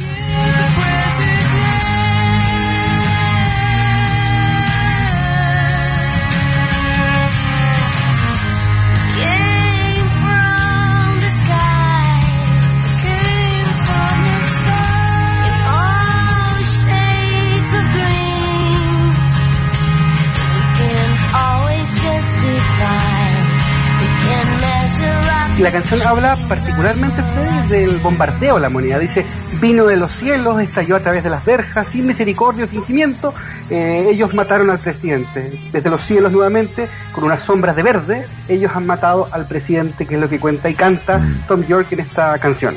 Y 25.60 25.62
la 25.62 25.74
canción 25.74 26.02
habla 26.04 26.38
particularmente 26.48 27.22
del 27.68 27.98
bombardeo 27.98 28.56
a 28.56 28.60
la 28.62 28.70
moneda. 28.70 28.98
Dice, 28.98 29.26
vino 29.60 29.86
de 29.88 29.98
los 29.98 30.10
cielos, 30.16 30.58
estalló 30.62 30.96
a 30.96 31.02
través 31.02 31.22
de 31.22 31.30
las 31.30 31.44
verjas, 31.44 31.86
sin 31.92 32.08
misericordia 32.08 32.64
o 32.64 32.68
fingimiento, 32.70 33.34
eh, 33.70 34.08
ellos 34.10 34.34
mataron 34.34 34.70
al 34.70 34.80
presidente. 34.80 35.52
Desde 35.74 35.90
los 35.90 36.02
cielos 36.06 36.32
nuevamente, 36.32 36.88
con 37.12 37.26
unas 37.26 37.44
sombras 37.44 37.76
de 37.76 37.84
verde, 37.84 38.26
ellos 38.48 38.72
han 38.74 38.88
matado 38.88 39.28
al 39.34 39.48
presidente, 39.48 40.06
que 40.06 40.16
es 40.16 40.22
lo 40.22 40.30
que 40.30 40.40
cuenta 40.40 40.70
y 40.70 40.76
canta 40.76 41.20
Tom 41.46 41.66
York 41.68 41.88
en 41.92 42.00
esta 42.00 42.38
canción. 42.38 42.74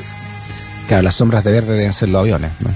Claro, 0.89 1.03
las 1.03 1.15
sombras 1.15 1.45
de 1.45 1.53
verde 1.53 1.77
deben 1.77 1.93
ser 1.93 2.09
los 2.09 2.19
aviones. 2.19 2.51
¿no? 2.59 2.69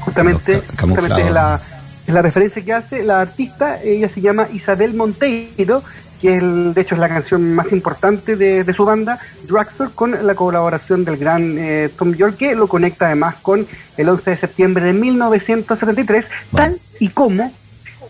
Justamente, 0.00 0.60
justamente 0.78 1.22
es 1.22 1.32
la, 1.32 1.58
es 2.06 2.12
la 2.12 2.20
referencia 2.20 2.62
que 2.62 2.72
hace 2.74 3.02
la 3.02 3.22
artista, 3.22 3.82
ella 3.82 4.10
se 4.10 4.20
llama 4.20 4.46
Isabel 4.52 4.92
Monteiro, 4.92 5.82
que 6.20 6.36
es 6.36 6.42
el- 6.42 6.74
de 6.74 6.80
hecho 6.80 6.94
es 6.94 7.00
la 7.00 7.08
canción 7.08 7.54
más 7.54 7.70
importante 7.72 8.36
de, 8.36 8.64
de 8.64 8.72
su 8.72 8.84
banda, 8.84 9.18
Drugstore, 9.46 9.90
con 9.94 10.26
la 10.26 10.34
colaboración 10.34 11.04
del 11.04 11.16
gran 11.16 11.56
eh, 11.58 11.90
Tom 11.96 12.14
York, 12.14 12.36
que 12.36 12.54
lo 12.54 12.66
conecta 12.68 13.06
además 13.06 13.36
con 13.42 13.66
el 13.96 14.08
11 14.08 14.30
de 14.30 14.36
septiembre 14.36 14.84
de 14.84 14.92
1973, 14.94 16.24
tal 16.54 16.78
y 17.00 17.08
como 17.08 17.52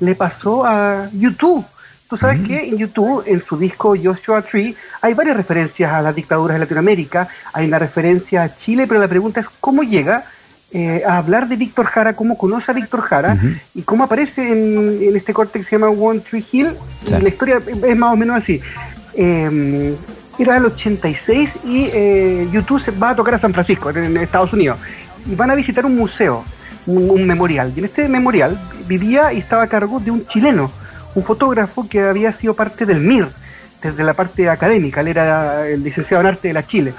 le 0.01 0.15
pasó 0.15 0.65
a 0.67 1.09
YouTube. 1.13 1.65
Tú 2.09 2.17
sabes 2.19 2.47
que 2.47 2.69
en 2.69 2.77
YouTube, 2.77 3.25
en 3.27 3.43
su 3.43 3.57
disco 3.57 3.95
Joshua 4.01 4.43
Tree, 4.43 4.77
hay 5.01 5.15
varias 5.15 5.37
referencias 5.37 5.91
a 5.93 6.03
las 6.03 6.15
dictaduras 6.15 6.55
de 6.57 6.61
Latinoamérica, 6.61 7.27
hay 7.53 7.67
una 7.67 7.79
referencia 7.79 8.43
a 8.43 8.55
Chile, 8.55 8.87
pero 8.87 9.01
la 9.01 9.09
pregunta 9.09 9.41
es 9.41 9.47
cómo 9.59 9.83
llega 9.83 10.23
eh, 10.77 11.05
a 11.07 11.19
hablar 11.19 11.47
de 11.47 11.55
Víctor 11.55 11.87
Jara, 11.87 12.15
cómo 12.15 12.37
conoce 12.37 12.73
a 12.73 12.75
Víctor 12.75 13.01
Jara 13.01 13.39
y 13.77 13.83
cómo 13.83 14.03
aparece 14.03 14.43
en, 14.43 15.01
en 15.01 15.17
este 15.17 15.33
corte 15.33 15.61
que 15.61 15.65
se 15.65 15.79
llama 15.79 15.89
One 15.89 16.19
Tree 16.19 16.45
Hill. 16.51 16.71
Sí. 17.05 17.13
La 17.13 17.29
historia 17.29 17.63
es 17.65 17.97
más 17.97 18.13
o 18.13 18.17
menos 18.17 18.37
así. 18.37 18.61
Eh, 19.15 19.95
era 20.37 20.57
el 20.57 20.65
86 20.65 21.51
y 21.65 21.87
eh, 21.93 22.49
YouTube 22.51 22.83
se 22.83 22.91
va 22.91 23.11
a 23.11 23.15
tocar 23.15 23.35
a 23.35 23.39
San 23.39 23.53
Francisco, 23.53 23.91
en, 23.91 23.99
en 23.99 24.17
Estados 24.17 24.53
Unidos, 24.53 24.79
y 25.31 25.37
van 25.37 25.53
a 25.53 25.55
visitar 25.55 25.87
un 25.87 25.97
museo, 25.97 26.45
un, 26.87 27.09
un 27.09 27.25
memorial. 27.25 27.73
Y 27.77 27.79
en 27.79 27.85
este 27.85 28.09
memorial 28.09 28.61
vivía 28.89 29.33
y 29.33 29.39
estaba 29.39 29.63
a 29.63 29.69
cargo 29.69 30.01
de 30.01 30.11
un 30.11 30.27
chileno, 30.27 30.73
un 31.15 31.23
fotógrafo 31.23 31.89
que 31.89 32.03
había 32.03 32.33
sido 32.33 32.55
parte 32.55 32.85
del 32.85 32.99
MIR, 32.99 33.29
desde 33.81 34.03
la 34.03 34.15
parte 34.15 34.49
académica, 34.49 35.03
él 35.03 35.09
era 35.09 35.69
el 35.69 35.85
licenciado 35.85 36.23
en 36.23 36.27
arte 36.27 36.49
de 36.49 36.55
la 36.55 36.67
Chile 36.67 36.95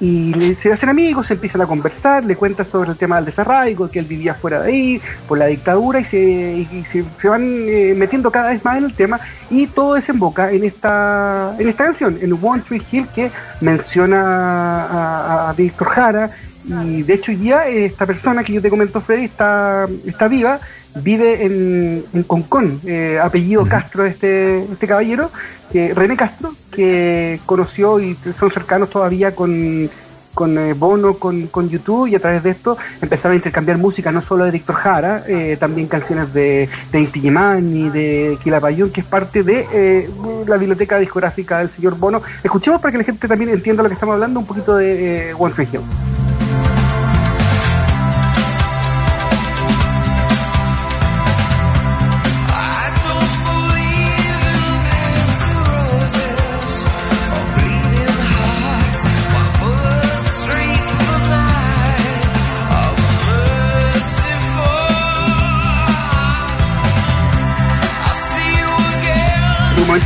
y 0.00 0.32
se 0.62 0.72
hacen 0.72 0.88
amigos, 0.88 1.26
se 1.26 1.34
empiezan 1.34 1.62
a 1.62 1.66
conversar, 1.66 2.24
le 2.24 2.36
cuenta 2.36 2.64
sobre 2.64 2.90
el 2.90 2.96
tema 2.96 3.16
del 3.16 3.26
desarraigo, 3.26 3.90
que 3.90 3.98
él 3.98 4.04
vivía 4.04 4.34
fuera 4.34 4.62
de 4.62 4.68
ahí, 4.68 5.02
por 5.26 5.38
la 5.38 5.46
dictadura, 5.46 6.00
y 6.00 6.04
se, 6.04 6.18
y 6.18 6.84
se, 6.90 7.28
van 7.28 7.42
eh, 7.42 7.94
metiendo 7.96 8.30
cada 8.30 8.50
vez 8.50 8.64
más 8.64 8.76
en 8.76 8.84
el 8.84 8.94
tema, 8.94 9.18
y 9.50 9.66
todo 9.66 9.94
desemboca 9.94 10.50
en 10.50 10.64
esta, 10.64 11.54
en 11.58 11.68
esta 11.68 11.84
canción, 11.84 12.18
en 12.20 12.38
One 12.40 12.62
Tree 12.62 12.82
Hill, 12.90 13.08
que 13.14 13.30
menciona 13.60 14.84
a, 14.84 15.50
a 15.50 15.52
Víctor 15.54 15.88
Jara, 15.88 16.30
y 16.84 17.02
de 17.02 17.14
hecho 17.14 17.32
ya 17.32 17.68
eh, 17.68 17.86
esta 17.86 18.06
persona 18.06 18.42
que 18.42 18.52
yo 18.52 18.60
te 18.60 18.70
comento, 18.70 19.00
Freddy, 19.00 19.24
está, 19.24 19.86
está 20.04 20.26
viva, 20.28 20.58
vive 21.02 21.44
en, 21.44 22.04
en 22.12 22.22
Concón, 22.24 22.80
eh, 22.86 23.18
apellido 23.22 23.66
Castro 23.66 24.04
este, 24.04 24.62
este 24.62 24.86
caballero, 24.86 25.30
que 25.72 25.94
René 25.94 26.16
Castro, 26.16 26.52
que 26.70 27.40
conoció 27.46 28.00
y 28.00 28.16
son 28.38 28.50
cercanos 28.50 28.90
todavía 28.90 29.34
con, 29.34 29.90
con 30.34 30.58
eh, 30.58 30.74
Bono, 30.74 31.14
con, 31.14 31.46
con 31.48 31.68
YouTube, 31.68 32.08
y 32.08 32.14
a 32.14 32.18
través 32.18 32.42
de 32.42 32.50
esto 32.50 32.76
empezaron 33.00 33.32
a 33.32 33.36
intercambiar 33.36 33.78
música, 33.78 34.12
no 34.12 34.22
solo 34.22 34.44
de 34.44 34.50
Víctor 34.50 34.76
Jara, 34.76 35.24
eh, 35.26 35.56
también 35.58 35.88
canciones 35.88 36.32
de, 36.32 36.68
de 36.92 37.00
Inti 37.00 37.18
Illimani, 37.18 37.90
de 37.90 38.38
Quilapayún, 38.42 38.90
que 38.90 39.00
es 39.00 39.06
parte 39.06 39.42
de 39.42 39.66
eh, 39.72 40.10
la 40.46 40.56
biblioteca 40.56 40.98
discográfica 40.98 41.58
del 41.58 41.70
señor 41.70 41.96
Bono. 41.96 42.22
Escuchemos 42.44 42.80
para 42.80 42.92
que 42.92 42.98
la 42.98 43.04
gente 43.04 43.26
también 43.26 43.50
entienda 43.50 43.82
lo 43.82 43.88
que 43.88 43.94
estamos 43.94 44.14
hablando, 44.14 44.40
un 44.40 44.46
poquito 44.46 44.76
de 44.76 45.30
eh, 45.30 45.34
One 45.38 45.54
Tree 45.54 45.68
Hill. 45.72 45.80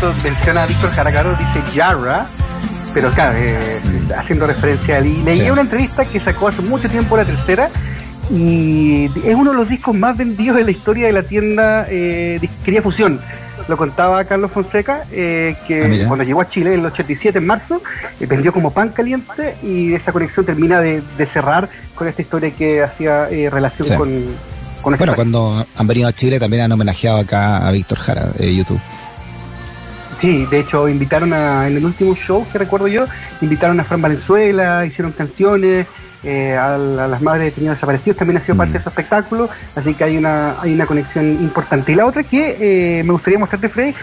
Momento 0.00 0.22
menciona 0.22 0.62
a 0.62 0.66
Víctor 0.66 0.90
Jaracaro, 0.90 1.30
dice 1.32 1.62
Yara, 1.74 2.26
pero 2.94 3.10
claro, 3.10 3.36
eh, 3.38 3.80
haciendo 4.16 4.46
referencia 4.46 4.96
a 4.96 4.98
él. 4.98 5.06
Y 5.06 5.22
leí 5.22 5.38
Sí. 5.40 5.50
una 5.50 5.60
entrevista 5.62 6.04
que 6.04 6.20
sacó 6.20 6.48
hace 6.48 6.62
mucho 6.62 6.88
tiempo 6.88 7.16
la 7.16 7.24
tercera 7.24 7.68
y 8.30 9.06
es 9.26 9.34
uno 9.34 9.50
de 9.50 9.56
los 9.56 9.68
discos 9.68 9.94
más 9.94 10.16
vendidos 10.16 10.56
de 10.56 10.64
la 10.64 10.70
historia 10.70 11.06
de 11.06 11.12
la 11.12 11.22
tienda 11.22 11.86
eh, 11.88 12.38
Disquería 12.40 12.82
Fusión. 12.82 13.20
Lo 13.68 13.76
contaba 13.76 14.24
Carlos 14.24 14.50
Fonseca, 14.50 15.04
eh, 15.12 15.54
que 15.68 16.02
Ah, 16.04 16.08
cuando 16.08 16.24
llegó 16.24 16.40
a 16.40 16.48
Chile 16.48 16.72
en 16.74 16.80
el 16.80 16.86
87, 16.86 17.38
en 17.38 17.46
marzo, 17.46 17.82
eh, 18.18 18.26
vendió 18.26 18.52
como 18.52 18.72
pan 18.72 18.88
caliente 18.88 19.56
y 19.62 19.92
esa 19.94 20.12
conexión 20.12 20.46
termina 20.46 20.80
de, 20.80 21.02
de 21.18 21.26
cerrar 21.26 21.68
con 21.94 22.08
esta 22.08 22.22
historia 22.22 22.50
que 22.50 22.82
hacía 22.82 23.28
eh, 23.30 23.50
relación 23.50 23.86
Sí. 23.86 23.94
con, 23.94 24.08
con 24.80 24.96
Bueno, 24.96 25.14
cuando 25.14 25.64
han 25.76 25.86
venido 25.86 26.08
a 26.08 26.12
Chile 26.12 26.40
también 26.40 26.62
han 26.62 26.72
homenajeado 26.72 27.18
acá 27.18 27.68
a 27.68 27.70
Víctor 27.70 27.98
Jara, 27.98 28.28
eh, 28.38 28.54
YouTube. 28.54 28.80
Sí, 30.20 30.44
de 30.50 30.60
hecho 30.60 30.88
invitaron 30.88 31.32
a, 31.32 31.66
en 31.66 31.76
el 31.76 31.84
último 31.84 32.14
show 32.14 32.46
que 32.52 32.58
recuerdo 32.58 32.88
yo, 32.88 33.06
invitaron 33.40 33.80
a 33.80 33.84
Fran 33.84 34.02
Valenzuela, 34.02 34.84
hicieron 34.84 35.12
canciones, 35.12 35.86
eh, 36.22 36.54
a, 36.54 36.76
la- 36.76 37.06
a 37.06 37.08
las 37.08 37.22
madres 37.22 37.40
de 37.40 37.44
detenidos 37.46 37.76
desaparecidos 37.78 38.18
también 38.18 38.36
ha 38.36 38.40
sido 38.44 38.54
parte 38.56 38.74
de 38.74 38.78
ese 38.80 38.88
espectáculo, 38.90 39.48
así 39.74 39.94
que 39.94 40.04
hay 40.04 40.18
una, 40.18 40.60
hay 40.60 40.74
una 40.74 40.84
conexión 40.84 41.24
importante. 41.26 41.92
Y 41.92 41.94
la 41.94 42.04
otra 42.04 42.22
que 42.22 42.98
eh, 42.98 43.02
me 43.04 43.12
gustaría 43.12 43.38
mostrarte, 43.38 43.70
Freddy, 43.70 43.94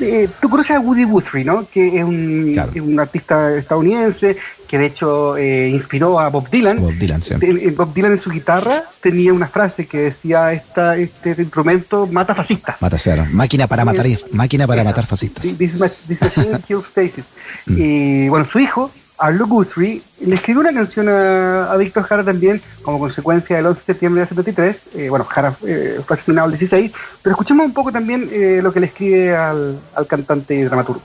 eh, 0.00 0.28
tú 0.40 0.48
conoces 0.48 0.76
a 0.76 0.80
Woody 0.80 1.04
Guthrie, 1.04 1.44
¿no? 1.44 1.66
Que 1.72 1.98
es 1.98 2.04
un, 2.04 2.50
Claro. 2.52 2.72
es 2.74 2.80
un 2.80 2.98
artista 2.98 3.56
estadounidense 3.56 4.36
que 4.68 4.78
de 4.78 4.86
hecho 4.86 5.36
eh, 5.36 5.68
inspiró 5.68 6.20
a 6.20 6.28
Bob 6.28 6.48
Dylan. 6.48 6.80
Bob 6.80 6.92
Dylan, 6.94 7.22
sí. 7.22 7.34
En- 7.40 7.58
en 7.58 7.74
Bob 7.74 7.92
Dylan 7.92 8.12
en 8.12 8.20
su 8.20 8.30
guitarra 8.30 8.84
tenía 9.00 9.32
una 9.32 9.48
frase 9.48 9.86
que 9.86 9.98
decía 9.98 10.52
esta, 10.52 10.96
este 10.96 11.34
instrumento 11.38 12.06
mata 12.06 12.34
fascistas. 12.34 12.76
Mata 12.80 12.96
cero. 12.98 13.26
Máquina 13.32 13.66
para 13.66 13.84
matar, 13.84 14.06
máquina 14.32 14.66
para 14.66 14.84
matar 14.84 15.06
fascistas. 15.06 15.44
Machine 15.78 16.58
kills 16.66 16.86
faces. 16.86 17.24
Mm. 17.66 17.74
Y 17.78 18.28
bueno, 18.28 18.46
su 18.50 18.58
hijo, 18.60 18.90
Arlo 19.20 19.46
Guthrie, 19.46 20.02
le 20.24 20.34
escribió 20.34 20.60
una 20.60 20.72
canción 20.72 21.08
a, 21.08 21.70
a 21.70 21.76
Víctor 21.76 22.04
Jara 22.04 22.24
también, 22.24 22.60
como 22.82 22.98
consecuencia 22.98 23.56
del 23.56 23.66
11 23.66 23.80
de 23.80 23.84
septiembre 23.84 24.22
de 24.22 24.28
73. 24.28 24.76
Eh, 24.94 25.08
bueno, 25.10 25.24
Jara 25.26 25.54
eh, 25.66 26.00
fue 26.04 26.16
asesinado 26.16 26.46
el 26.46 26.52
16, 26.58 26.92
pero 27.22 27.34
escuchemos 27.34 27.66
un 27.66 27.74
poco 27.74 27.92
también 27.92 28.28
eh, 28.32 28.60
lo 28.62 28.72
que 28.72 28.80
le 28.80 28.86
escribe 28.86 29.36
al, 29.36 29.78
al 29.94 30.06
cantante 30.06 30.54
y 30.54 30.62
dramaturgo. 30.62 31.02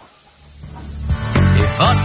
He 1.57 1.65
fought 1.77 1.95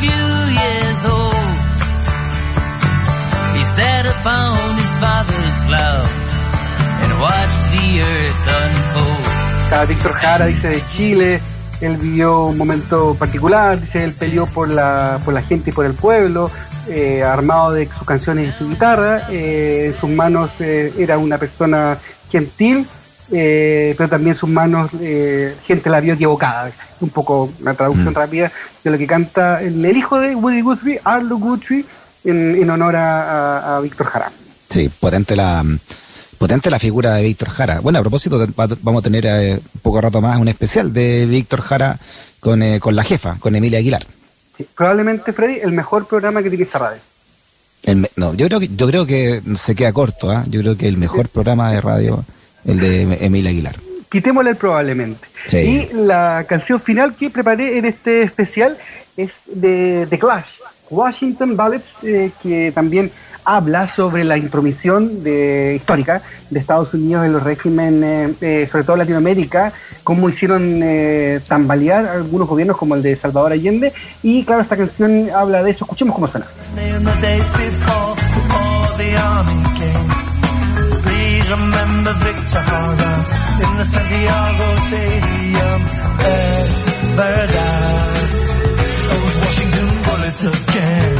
few 0.00 0.36
Víctor 9.88 10.12
Jara 10.14 10.46
dice 10.46 10.68
de 10.68 10.82
Chile, 10.88 11.40
Él 11.80 11.96
vivió 11.96 12.46
un 12.46 12.58
momento 12.58 13.14
particular, 13.14 13.80
dice, 13.80 14.02
él 14.02 14.12
peleó 14.12 14.46
por 14.46 14.68
la, 14.68 15.20
por 15.24 15.34
la 15.34 15.42
gente 15.42 15.70
y 15.70 15.72
por 15.72 15.84
el 15.84 15.92
pueblo, 15.92 16.50
eh, 16.88 17.22
armado 17.22 17.72
de 17.72 17.86
sus 17.86 18.04
canciones 18.04 18.48
y 18.48 18.58
su 18.58 18.68
guitarra. 18.68 19.28
eh, 19.30 19.86
en 19.86 20.00
sus 20.00 20.10
manos 20.10 20.50
eh, 20.60 20.92
era 20.98 21.18
una 21.18 21.38
persona 21.38 21.98
gentil, 22.30 22.86
eh, 23.32 23.94
pero 23.96 24.08
también 24.08 24.36
sus 24.36 24.48
manos 24.48 24.90
eh, 25.00 25.54
gente 25.66 25.90
la 25.90 26.00
vio 26.00 26.14
equivocada. 26.14 26.70
Un 27.00 27.10
poco 27.10 27.50
una 27.60 27.74
traducción 27.74 28.12
Mm. 28.12 28.16
rápida 28.16 28.52
de 28.84 28.90
lo 28.90 28.98
que 28.98 29.06
canta 29.06 29.60
el, 29.62 29.84
el 29.84 29.96
hijo 29.96 30.18
de 30.18 30.34
Woody 30.34 30.60
Guthrie, 30.62 31.00
Arlo 31.04 31.36
Guthrie, 31.38 31.84
en, 32.24 32.56
en 32.56 32.70
honor 32.70 32.96
a, 32.96 33.22
a- 33.58 33.76
a 33.76 33.80
Víctor 33.80 34.06
Jara. 34.06 34.30
Sí, 34.68 34.88
potente 35.00 35.36
la 35.36 35.64
potente 36.38 36.70
la 36.70 36.78
figura 36.78 37.14
de 37.14 37.22
Víctor 37.22 37.48
Jara. 37.50 37.80
Bueno, 37.80 37.98
a 37.98 38.02
propósito, 38.02 38.44
vamos 38.82 39.00
a 39.00 39.04
tener 39.04 39.24
eh, 39.26 39.60
poco 39.82 40.00
rato 40.00 40.20
más 40.20 40.38
un 40.38 40.48
especial 40.48 40.92
de 40.92 41.24
Víctor 41.26 41.60
Jara 41.62 41.98
con, 42.40 42.62
eh, 42.62 42.78
con 42.80 42.94
la 42.96 43.02
jefa, 43.04 43.36
con 43.40 43.54
Emilia 43.56 43.78
Aguilar. 43.78 44.04
Sí, 44.56 44.66
probablemente, 44.74 45.32
Freddy, 45.32 45.60
el 45.60 45.72
mejor 45.72 46.06
programa 46.06 46.42
que 46.42 46.48
tiene 46.50 46.64
esta 46.64 46.78
radio. 46.78 47.00
El 47.82 48.08
no, 48.16 48.34
yo 48.34 48.46
creo 48.48 48.58
que 48.60 48.68
yo 48.74 48.86
creo 48.88 49.06
que 49.06 49.42
se 49.54 49.74
queda 49.74 49.92
corto, 49.92 50.30
¿ah? 50.30 50.44
Yo 50.48 50.60
creo 50.60 50.76
que 50.76 50.88
el 50.88 50.96
mejor 50.96 51.28
programa 51.28 51.70
de 51.70 51.80
radio 51.80 52.24
el 52.66 52.78
de 52.78 53.02
Em- 53.02 53.16
Emilia 53.20 53.50
Aguilar. 53.50 53.76
Quitémosle 54.10 54.50
el 54.50 54.56
probablemente. 54.56 55.26
Sí. 55.46 55.56
Y 55.58 55.94
la 55.94 56.44
canción 56.48 56.80
final 56.80 57.14
que 57.14 57.30
preparé 57.30 57.78
en 57.78 57.84
este 57.84 58.22
especial 58.22 58.76
es 59.16 59.30
de 59.46 60.06
The 60.08 60.18
Clash, 60.18 60.46
Washington 60.90 61.56
Ballads, 61.56 62.04
eh, 62.04 62.30
que 62.42 62.72
también 62.72 63.10
habla 63.44 63.88
sobre 63.94 64.24
la 64.24 64.36
intromisión 64.36 65.22
de, 65.22 65.74
histórica 65.76 66.20
de 66.50 66.58
Estados 66.58 66.92
Unidos 66.94 67.24
en 67.24 67.32
los 67.32 67.42
regímenes, 67.44 68.32
eh, 68.42 68.68
sobre 68.70 68.84
todo 68.84 68.96
Latinoamérica, 68.96 69.72
cómo 70.02 70.28
hicieron 70.28 70.80
eh, 70.82 71.40
tambalear 71.46 72.06
algunos 72.06 72.48
gobiernos 72.48 72.76
como 72.76 72.96
el 72.96 73.02
de 73.02 73.14
Salvador 73.16 73.52
Allende. 73.52 73.92
Y 74.22 74.44
claro, 74.44 74.62
esta 74.62 74.76
canción 74.76 75.28
habla 75.34 75.62
de 75.62 75.70
eso. 75.70 75.84
Escuchemos 75.84 76.14
cómo 76.14 76.26
suena. 76.26 76.46
Remember 82.06 82.32
Victor 82.32 82.62
Hara 82.62 83.24
in 83.62 83.76
the 83.78 83.84
Santiago 83.84 84.76
Stadium. 84.86 85.82
Es 86.26 87.16
verdad, 87.16 88.28
those 89.08 89.36
Washington 89.44 89.88
bullets 90.04 90.44
again. 90.44 91.16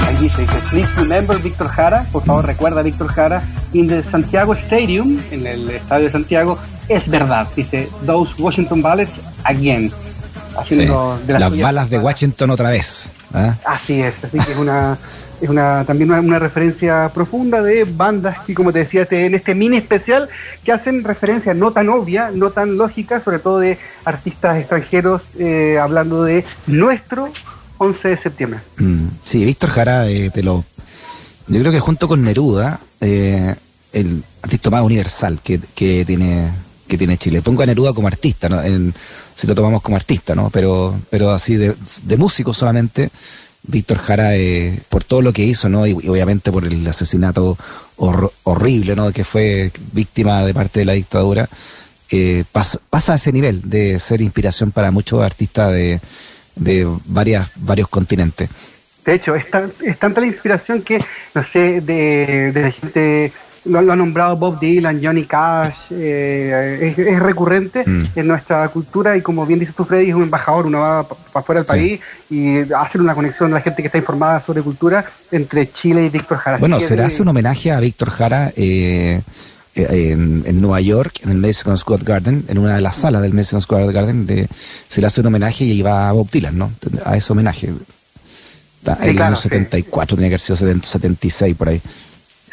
Ahí 0.00 0.16
dice, 0.22 0.40
dice, 0.42 0.60
please 0.70 0.88
remember 0.96 1.38
Víctor 1.42 1.68
Jara, 1.68 2.06
por 2.12 2.24
favor 2.24 2.46
recuerda 2.46 2.80
a 2.80 2.82
Víctor 2.82 3.08
Jara, 3.08 3.42
in 3.74 3.88
the 3.88 4.02
Santiago 4.02 4.54
Stadium, 4.54 5.20
en 5.30 5.46
el 5.46 5.68
estadio 5.70 6.06
de 6.06 6.12
Santiago, 6.12 6.58
es 6.88 7.08
verdad, 7.10 7.46
dice, 7.54 7.88
those 8.06 8.32
Washington 8.38 8.80
Bullets 8.82 9.12
again. 9.44 9.90
Sí. 9.90 9.94
Haciendo 10.56 11.18
de 11.26 11.38
Las 11.38 11.50
suyas- 11.52 11.62
balas 11.62 11.90
de 11.90 11.98
Washington 11.98 12.50
otra 12.50 12.70
vez. 12.70 13.10
¿Ah? 13.32 13.56
Así 13.66 14.00
es, 14.00 14.14
así 14.22 14.38
que 14.38 14.52
es 14.52 14.58
una, 14.58 14.96
es 15.40 15.48
una 15.48 15.84
también 15.86 16.10
una, 16.10 16.20
una 16.20 16.38
referencia 16.38 17.10
profunda 17.14 17.62
de 17.62 17.84
bandas 17.84 18.38
que, 18.46 18.54
como 18.54 18.72
te 18.72 18.80
decía, 18.80 19.02
este- 19.02 19.26
en 19.26 19.34
este 19.34 19.54
mini 19.54 19.76
especial, 19.76 20.28
que 20.64 20.72
hacen 20.72 21.04
referencia 21.04 21.54
no 21.54 21.70
tan 21.72 21.88
obvia, 21.88 22.30
no 22.34 22.50
tan 22.50 22.76
lógica, 22.76 23.20
sobre 23.20 23.38
todo 23.38 23.58
de 23.60 23.78
artistas 24.04 24.56
extranjeros, 24.58 25.22
eh, 25.38 25.78
hablando 25.80 26.24
de 26.24 26.44
nuestro 26.66 27.28
11 27.78 28.08
de 28.08 28.16
septiembre. 28.18 28.60
Mm, 28.78 29.06
sí, 29.22 29.44
Víctor 29.44 29.70
Jara, 29.70 30.08
eh, 30.08 30.30
te 30.30 30.42
lo, 30.42 30.64
yo 31.46 31.60
creo 31.60 31.72
que 31.72 31.80
junto 31.80 32.08
con 32.08 32.24
Neruda, 32.24 32.80
eh, 33.00 33.54
el 33.92 34.24
artista 34.42 34.70
más 34.70 34.82
universal 34.82 35.38
que, 35.42 35.60
que 35.74 36.04
tiene 36.04 36.50
que 36.88 36.98
tiene 36.98 37.16
Chile. 37.16 37.42
Pongo 37.42 37.62
a 37.62 37.66
Neruda 37.66 37.92
como 37.92 38.08
artista, 38.08 38.48
¿no? 38.48 38.62
En- 38.62 38.92
si 39.34 39.46
lo 39.46 39.54
tomamos 39.54 39.82
como 39.82 39.96
artista, 39.96 40.34
¿no? 40.34 40.50
Pero, 40.50 40.98
pero 41.10 41.30
así 41.30 41.54
de, 41.56 41.74
de 42.02 42.16
músico 42.16 42.52
solamente, 42.52 43.10
Víctor 43.62 43.98
Jara, 43.98 44.34
eh, 44.36 44.80
por 44.88 45.04
todo 45.04 45.20
lo 45.22 45.32
que 45.32 45.44
hizo, 45.44 45.68
¿no? 45.68 45.86
Y, 45.86 45.92
obviamente 45.92 46.50
por 46.50 46.64
el 46.64 46.86
asesinato 46.88 47.56
hor- 47.98 48.32
horrible, 48.44 48.96
¿no? 48.96 49.12
Que 49.12 49.22
fue 49.24 49.70
víctima 49.92 50.42
de 50.44 50.54
parte 50.54 50.80
de 50.80 50.86
la 50.86 50.94
dictadura, 50.94 51.48
eh, 52.10 52.44
pas- 52.52 52.78
pasa 52.90 53.12
a 53.12 53.16
ese 53.16 53.30
nivel 53.32 53.60
de 53.68 53.98
ser 54.00 54.22
inspiración 54.22 54.72
para 54.72 54.90
muchos 54.90 55.22
artistas 55.22 55.72
de, 55.72 56.00
de 56.56 56.88
varias, 57.06 57.50
varios 57.56 57.88
continentes. 57.88 58.48
De 59.04 59.14
hecho, 59.14 59.34
es, 59.34 59.48
tan- 59.50 59.72
es 59.84 59.98
tanta 59.98 60.20
la 60.20 60.26
inspiración 60.26 60.82
que, 60.82 60.98
no 61.34 61.44
sé, 61.52 61.80
de, 61.80 62.52
de 62.52 62.62
la 62.62 62.70
gente, 62.72 63.32
lo, 63.68 63.82
lo 63.82 63.92
ha 63.92 63.96
nombrado 63.96 64.36
Bob 64.36 64.58
Dylan, 64.58 65.00
Johnny 65.02 65.24
Cash, 65.24 65.74
eh, 65.90 66.94
es, 66.96 66.98
es 67.06 67.18
recurrente 67.20 67.84
Mm. 67.86 68.02
en 68.16 68.26
nuestra 68.26 68.68
cultura 68.68 69.16
y 69.16 69.20
como 69.22 69.44
bien 69.46 69.60
dices 69.60 69.74
tú, 69.74 69.84
Freddy, 69.84 70.08
es 70.10 70.14
un 70.14 70.22
embajador, 70.24 70.66
uno 70.66 70.80
va 70.80 71.06
para 71.32 71.44
fuera 71.44 71.62
del 71.62 71.66
Sí. 71.66 71.72
país 71.72 72.00
y 72.30 72.72
hace 72.72 72.98
una 72.98 73.14
conexión 73.14 73.52
a 73.52 73.56
la 73.56 73.60
gente 73.60 73.82
que 73.82 73.86
está 73.88 73.98
informada 73.98 74.42
sobre 74.44 74.62
cultura 74.62 75.04
entre 75.30 75.70
Chile 75.70 76.04
y 76.06 76.08
Víctor 76.08 76.38
Jara. 76.38 76.58
Bueno, 76.58 76.80
se 76.80 76.96
le 76.96 77.02
hace 77.04 77.22
un 77.22 77.28
homenaje 77.28 77.70
a 77.70 77.80
Víctor 77.80 78.10
Jara 78.10 78.52
eh, 78.56 79.20
eh, 79.74 80.10
en, 80.12 80.42
en 80.46 80.60
Nueva 80.60 80.80
York, 80.80 81.20
en 81.22 81.30
el 81.30 81.36
Madison 81.38 81.76
Square 81.78 82.02
Garden, 82.04 82.44
en 82.48 82.58
una 82.58 82.74
de 82.74 82.80
las 82.80 82.96
salas 82.96 83.22
del 83.22 83.32
Madison 83.32 83.60
Square 83.60 83.92
Garden, 83.92 84.26
de, 84.26 84.48
se 84.88 85.00
le 85.00 85.06
hace 85.06 85.20
un 85.20 85.28
homenaje 85.28 85.64
y 85.64 85.82
va 85.82 86.08
a 86.08 86.12
Bob 86.12 86.28
Dylan, 86.30 86.56
¿no? 86.58 86.72
A 87.04 87.16
ese 87.16 87.32
homenaje. 87.32 87.70
Está 88.78 88.96
Sí, 88.96 89.02
en 89.04 89.08
el 89.10 89.16
claro, 89.16 89.28
año 89.32 89.36
sí. 89.36 89.42
74, 89.48 90.16
tenía 90.16 90.28
que 90.30 90.34
haber 90.34 90.40
sido 90.40 90.56
70, 90.56 90.86
76 90.86 91.56
por 91.56 91.68
ahí. 91.68 91.80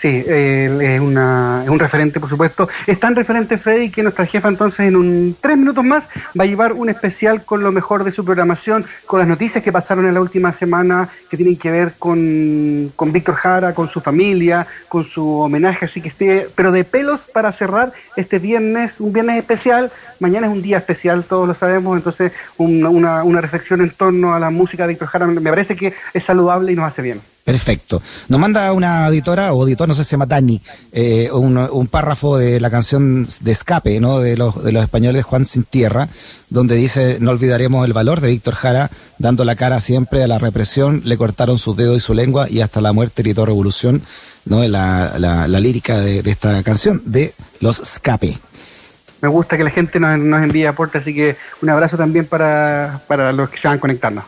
Sí, 0.05 0.23
eh, 0.27 0.97
es, 0.97 1.01
una, 1.01 1.61
es 1.63 1.69
un 1.69 1.79
referente, 1.79 2.19
por 2.19 2.29
supuesto. 2.29 2.69
Es 2.85 2.99
tan 2.99 3.15
referente, 3.15 3.57
Freddy, 3.57 3.89
que 3.89 4.03
nuestra 4.03 4.27
jefa 4.27 4.49
entonces 4.49 4.81
en 4.81 4.95
un 4.95 5.35
tres 5.41 5.57
minutos 5.57 5.83
más 5.83 6.03
va 6.39 6.43
a 6.43 6.45
llevar 6.45 6.73
un 6.73 6.89
especial 6.89 7.43
con 7.43 7.63
lo 7.63 7.71
mejor 7.71 8.03
de 8.03 8.11
su 8.11 8.23
programación, 8.23 8.85
con 9.07 9.17
las 9.17 9.27
noticias 9.27 9.63
que 9.63 9.71
pasaron 9.71 10.05
en 10.05 10.13
la 10.13 10.21
última 10.21 10.51
semana, 10.53 11.09
que 11.27 11.37
tienen 11.37 11.57
que 11.57 11.71
ver 11.71 11.93
con, 11.97 12.91
con 12.95 13.11
Víctor 13.11 13.33
Jara, 13.33 13.73
con 13.73 13.89
su 13.89 13.99
familia, 13.99 14.67
con 14.89 15.05
su 15.05 15.27
homenaje, 15.39 15.85
así 15.85 16.01
que 16.01 16.09
esté, 16.09 16.47
pero 16.53 16.71
de 16.71 16.83
pelos 16.83 17.21
para 17.33 17.51
cerrar 17.51 17.91
este 18.15 18.37
viernes, 18.37 18.91
un 18.99 19.11
viernes 19.11 19.39
especial. 19.39 19.91
Mañana 20.19 20.45
es 20.45 20.53
un 20.53 20.61
día 20.61 20.77
especial, 20.77 21.23
todos 21.23 21.47
lo 21.47 21.55
sabemos, 21.55 21.97
entonces 21.97 22.31
un- 22.57 22.85
una, 22.85 23.23
una 23.23 23.41
reflexión 23.41 23.81
en 23.81 23.89
torno 23.89 24.35
a 24.35 24.39
la 24.39 24.51
música 24.51 24.83
de 24.83 24.89
Víctor 24.89 25.07
Jara 25.07 25.25
me 25.25 25.49
parece 25.49 25.75
que 25.75 25.95
es 26.13 26.23
saludable 26.23 26.71
y 26.73 26.75
nos 26.75 26.85
hace 26.85 27.01
bien. 27.01 27.19
Perfecto. 27.45 28.01
Nos 28.27 28.39
manda 28.39 28.73
una 28.73 29.05
auditora 29.05 29.53
o 29.53 29.62
auditor, 29.62 29.88
no 29.88 29.93
sé 29.93 30.03
si 30.03 30.10
se 30.10 30.13
llama 30.13 30.25
Dani, 30.25 30.60
eh, 30.91 31.29
un, 31.31 31.88
párrafo 31.91 32.39
de 32.39 32.60
la 32.60 32.71
canción 32.71 33.27
de 33.41 33.51
Escape, 33.51 33.99
¿no? 33.99 34.19
De 34.19 34.36
los, 34.36 34.63
de 34.63 34.71
los 34.71 34.81
españoles 34.81 35.25
Juan 35.25 35.45
Sin 35.45 35.63
Tierra, 35.63 36.08
donde 36.49 36.75
dice, 36.75 37.17
no 37.19 37.29
olvidaremos 37.29 37.86
el 37.86 37.93
valor 37.93 38.19
de 38.19 38.29
Víctor 38.29 38.55
Jara, 38.55 38.89
dando 39.19 39.45
la 39.45 39.55
cara 39.55 39.79
siempre 39.79 40.23
a 40.23 40.27
la 40.27 40.39
represión, 40.39 41.03
le 41.05 41.17
cortaron 41.17 41.60
sus 41.60 41.77
dedos 41.77 41.97
y 41.97 41.99
su 41.99 42.15
lengua 42.15 42.49
y 42.49 42.62
hasta 42.62 42.81
la 42.81 42.93
muerte 42.93 43.21
gritó 43.21 43.45
revolución, 43.45 44.01
¿no? 44.45 44.67
La, 44.67 45.13
la, 45.19 45.47
la 45.47 45.60
lírica 45.60 45.99
de, 45.99 46.23
de 46.23 46.31
esta 46.31 46.63
canción 46.63 47.03
de 47.05 47.36
los 47.60 47.79
Escape. 47.79 48.39
Me 49.21 49.27
gusta 49.29 49.55
que 49.55 49.63
la 49.63 49.69
gente 49.69 49.99
nos, 49.99 50.17
nos 50.17 50.43
envíe 50.43 50.65
aportes, 50.65 51.03
así 51.03 51.13
que 51.13 51.36
un 51.62 51.69
abrazo 51.69 51.95
también 51.95 52.25
para, 52.25 53.01
para 53.08 53.31
los 53.31 53.51
que 53.51 53.60
se 53.60 53.67
van 53.67 53.77
conectando. 53.77 54.23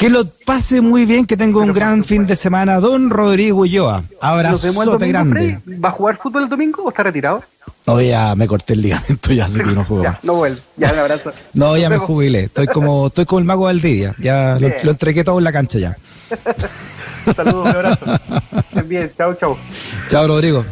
Que 0.00 0.08
lo 0.08 0.24
pase 0.24 0.80
muy 0.80 1.04
bien, 1.04 1.26
que 1.26 1.36
tenga 1.36 1.58
un 1.58 1.74
gran 1.74 2.02
fin 2.04 2.26
de 2.26 2.34
semana, 2.34 2.80
don 2.80 3.10
Rodrigo 3.10 3.58
Ulloa. 3.58 4.02
Abrazote 4.22 5.06
grande. 5.08 5.60
Freddy. 5.62 5.78
¿Va 5.78 5.90
a 5.90 5.92
jugar 5.92 6.16
fútbol 6.16 6.44
el 6.44 6.48
domingo 6.48 6.84
o 6.84 6.88
está 6.88 7.02
retirado? 7.02 7.44
No, 7.86 8.00
ya 8.00 8.34
me 8.34 8.48
corté 8.48 8.72
el 8.72 8.80
ligamento, 8.80 9.30
ya 9.34 9.46
sé 9.46 9.62
que 9.62 9.72
no 9.72 9.84
juego 9.84 10.02
Ya, 10.04 10.18
no 10.22 10.36
vuelve. 10.36 10.58
Ya, 10.78 10.94
un 10.94 11.00
abrazo. 11.00 11.32
No, 11.52 11.76
ya 11.76 11.90
me 11.90 11.98
jubilé. 11.98 12.44
Estoy 12.44 12.66
como, 12.68 13.08
estoy 13.08 13.26
como 13.26 13.40
el 13.40 13.44
mago 13.44 13.64
Valdivia. 13.64 14.14
Ya 14.18 14.56
lo, 14.58 14.90
entregué 14.90 15.22
todo 15.22 15.36
en 15.36 15.44
la 15.44 15.52
cancha 15.52 15.78
ya. 15.78 15.98
Saludos, 17.36 17.66
un 17.66 17.76
abrazo. 17.76 18.06
Estén 18.56 18.88
bien, 18.88 19.12
chao, 19.18 19.34
chao. 19.34 19.58
Chao, 20.08 20.26
Rodrigo. 20.26 20.64